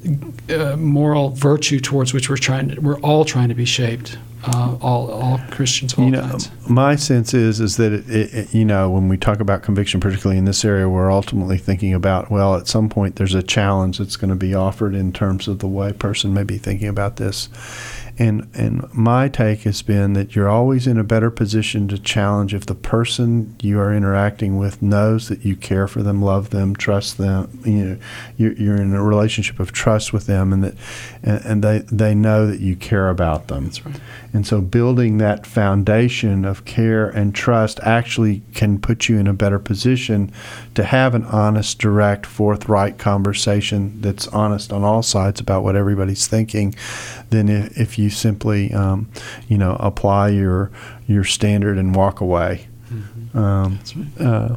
uh, 0.50 0.76
moral 0.78 1.30
virtue 1.30 1.80
towards 1.80 2.12
which 2.12 2.28
we're 2.28 2.36
trying 2.36 2.70
to, 2.70 2.82
we're 2.82 3.00
all 3.02 3.13
trying 3.22 3.50
to 3.50 3.56
be 3.56 3.66
shaped 3.66 4.18
uh, 4.46 4.78
all 4.82 5.10
all 5.12 5.40
Christians. 5.52 5.94
All 5.94 6.06
you 6.06 6.12
know, 6.12 6.22
kinds. 6.22 6.52
my 6.68 6.96
sense 6.96 7.34
is 7.34 7.60
is 7.60 7.78
that 7.78 7.94
it, 7.94 8.10
it, 8.10 8.54
you 8.54 8.66
know 8.66 8.90
when 8.90 9.08
we 9.08 9.18
talk 9.18 9.40
about 9.40 9.64
conviction, 9.64 10.00
particularly 10.00 10.38
in 10.38 10.46
this 10.46 10.66
area, 10.66 10.90
we're 10.90 11.12
ultimately 11.12 11.58
thinking 11.58 11.94
about 11.94 12.30
well, 12.30 12.56
at 12.56 12.68
some 12.68 12.90
point 12.90 13.16
there's 13.16 13.36
a 13.36 13.44
challenge 13.44 14.00
that's 14.00 14.18
going 14.18 14.30
to 14.30 14.36
be 14.36 14.54
offered 14.54 14.96
in 14.96 15.14
terms 15.14 15.48
of 15.48 15.60
the 15.60 15.68
way 15.68 15.92
a 15.92 15.94
person 15.94 16.34
may 16.34 16.44
be 16.44 16.58
thinking 16.58 16.88
about 16.88 17.16
this, 17.18 17.48
and 18.20 18.48
and 18.54 18.94
my 18.94 19.28
take 19.28 19.62
has 19.62 19.82
been 19.82 20.14
that 20.14 20.36
you're 20.36 20.50
always 20.50 20.86
in 20.86 20.98
a 20.98 21.04
better 21.04 21.32
position 21.32 21.88
to 21.88 21.98
challenge 21.98 22.54
if 22.54 22.66
the 22.66 22.76
person 22.76 23.56
you 23.62 23.80
are 23.80 23.94
interacting 23.94 24.58
with 24.58 24.82
knows 24.82 25.30
that 25.30 25.44
you 25.44 25.56
care 25.56 25.88
for 25.88 26.04
them, 26.04 26.22
love 26.22 26.52
them, 26.52 26.76
trust 26.76 27.18
them. 27.18 27.60
You 27.66 27.86
know, 27.86 27.98
you're, 28.38 28.54
you're 28.54 28.82
in 28.82 28.94
a 28.94 29.04
relationship 29.04 29.60
of 29.60 29.72
trust 29.72 30.14
with 30.14 30.28
them, 30.28 30.54
and 30.54 30.64
that 30.64 30.76
and, 31.24 31.46
and 31.46 31.64
they 31.64 31.80
they 31.92 32.14
know 32.14 32.46
that 32.48 32.60
you 32.60 32.76
care 32.76 33.10
about 33.10 33.48
them. 33.48 33.66
That's 33.66 33.86
right. 33.86 34.00
And 34.34 34.48
so 34.48 34.62
building 34.62 35.20
that 35.20 35.46
foundation 35.46 36.44
of 36.44 36.66
care 36.66 37.08
and 37.08 37.36
trust 37.36 37.80
actually 37.84 38.42
can 38.56 38.80
put 38.80 39.08
you 39.08 39.20
in 39.20 39.28
a 39.28 39.34
better 39.34 39.60
position 39.60 40.32
to 40.74 40.84
have 40.84 41.14
an 41.14 41.24
honest, 41.26 41.78
direct, 41.78 42.26
forthright 42.26 42.98
conversation 42.98 44.02
that's 44.02 44.28
honest 44.30 44.74
on 44.74 44.84
all 44.84 45.04
sides 45.04 45.40
about 45.40 45.64
what 45.64 45.76
everybody's 45.76 46.26
thinking 46.26 46.74
than 47.30 47.48
if, 47.48 47.78
if 47.78 48.00
you 48.00 48.10
simply, 48.10 48.74
um, 48.74 49.10
you 49.48 49.58
know, 49.58 49.78
apply 49.80 50.30
your 50.30 50.72
your 51.06 51.24
standard 51.24 51.78
and 51.78 51.96
walk 51.96 52.20
away. 52.22 52.68
Um, 53.34 53.80
right. 53.96 54.26
uh, 54.26 54.56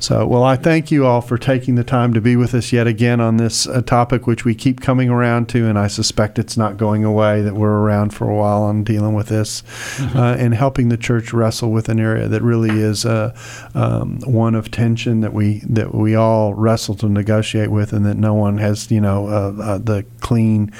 so, 0.00 0.26
well, 0.26 0.42
I 0.42 0.56
thank 0.56 0.90
you 0.90 1.04
all 1.06 1.20
for 1.20 1.36
taking 1.36 1.74
the 1.74 1.84
time 1.84 2.14
to 2.14 2.20
be 2.20 2.36
with 2.36 2.54
us 2.54 2.72
yet 2.72 2.86
again 2.86 3.20
on 3.20 3.36
this 3.36 3.66
uh, 3.66 3.82
topic, 3.82 4.26
which 4.26 4.44
we 4.44 4.54
keep 4.54 4.80
coming 4.80 5.10
around 5.10 5.48
to, 5.50 5.66
and 5.66 5.78
I 5.78 5.88
suspect 5.88 6.38
it's 6.38 6.56
not 6.56 6.76
going 6.76 7.04
away. 7.04 7.42
That 7.42 7.54
we're 7.54 7.80
around 7.80 8.14
for 8.14 8.28
a 8.28 8.34
while 8.34 8.62
on 8.62 8.82
dealing 8.84 9.14
with 9.14 9.28
this, 9.28 9.62
mm-hmm. 9.62 10.18
uh, 10.18 10.36
and 10.36 10.54
helping 10.54 10.88
the 10.88 10.96
church 10.96 11.32
wrestle 11.32 11.70
with 11.70 11.88
an 11.88 12.00
area 12.00 12.28
that 12.28 12.42
really 12.42 12.70
is 12.70 13.04
uh, 13.04 13.36
um, 13.74 14.20
one 14.24 14.54
of 14.54 14.70
tension 14.70 15.20
that 15.20 15.32
we 15.34 15.60
that 15.68 15.94
we 15.94 16.14
all 16.14 16.54
wrestle 16.54 16.94
to 16.96 17.08
negotiate 17.08 17.70
with, 17.70 17.92
and 17.92 18.06
that 18.06 18.16
no 18.16 18.32
one 18.32 18.58
has, 18.58 18.90
you 18.90 19.00
know, 19.00 19.28
uh, 19.28 19.62
uh, 19.62 19.78
the 19.78 20.04
clean, 20.20 20.72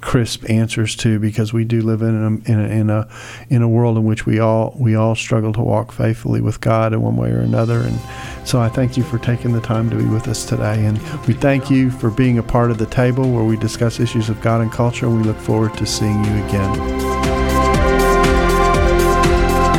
crisp 0.00 0.48
answers 0.50 0.94
to, 0.96 1.18
because 1.18 1.52
we 1.52 1.64
do 1.64 1.80
live 1.80 2.02
in 2.02 2.14
a, 2.14 2.52
in 2.52 2.60
a, 2.60 2.68
in 2.68 2.90
a 2.90 3.08
in 3.48 3.62
a 3.62 3.68
world 3.68 3.96
in 3.96 4.04
which 4.04 4.26
we 4.26 4.38
all 4.38 4.74
we 4.78 4.94
all 4.94 5.14
struggle 5.14 5.52
to 5.52 5.62
walk 5.62 5.92
faithfully 5.92 6.40
with 6.40 6.60
God 6.60 6.89
In 6.92 7.02
one 7.02 7.16
way 7.16 7.30
or 7.30 7.40
another. 7.40 7.80
And 7.80 7.98
so 8.44 8.60
I 8.60 8.68
thank 8.68 8.96
you 8.96 9.02
for 9.02 9.18
taking 9.18 9.52
the 9.52 9.60
time 9.60 9.90
to 9.90 9.96
be 9.96 10.04
with 10.06 10.28
us 10.28 10.44
today. 10.44 10.84
And 10.86 10.98
we 11.26 11.34
thank 11.34 11.70
you 11.70 11.90
for 11.90 12.10
being 12.10 12.38
a 12.38 12.42
part 12.42 12.70
of 12.70 12.78
the 12.78 12.86
table 12.86 13.30
where 13.30 13.44
we 13.44 13.56
discuss 13.56 14.00
issues 14.00 14.28
of 14.28 14.40
God 14.40 14.60
and 14.60 14.72
culture. 14.72 15.06
And 15.06 15.16
we 15.16 15.22
look 15.22 15.38
forward 15.38 15.74
to 15.78 15.86
seeing 15.86 16.24
you 16.24 16.44
again. 16.44 17.10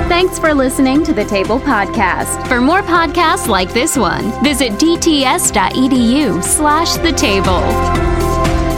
Thanks 0.07 0.37
for 0.37 0.53
listening 0.53 1.03
to 1.05 1.13
the 1.13 1.25
Table 1.25 1.59
Podcast. 1.59 2.47
For 2.47 2.61
more 2.61 2.83
podcasts 2.83 3.47
like 3.47 3.73
this 3.73 3.97
one, 3.97 4.31
visit 4.43 4.73
dts.edu 4.73 6.43
slash 6.43 6.93
the 6.97 7.11
table. 7.13 7.61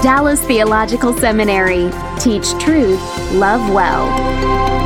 Dallas 0.02 0.41
Theological 0.46 1.13
Seminary. 1.13 1.91
Teach 2.19 2.52
truth, 2.60 3.02
love 3.34 3.74
well. 3.74 4.83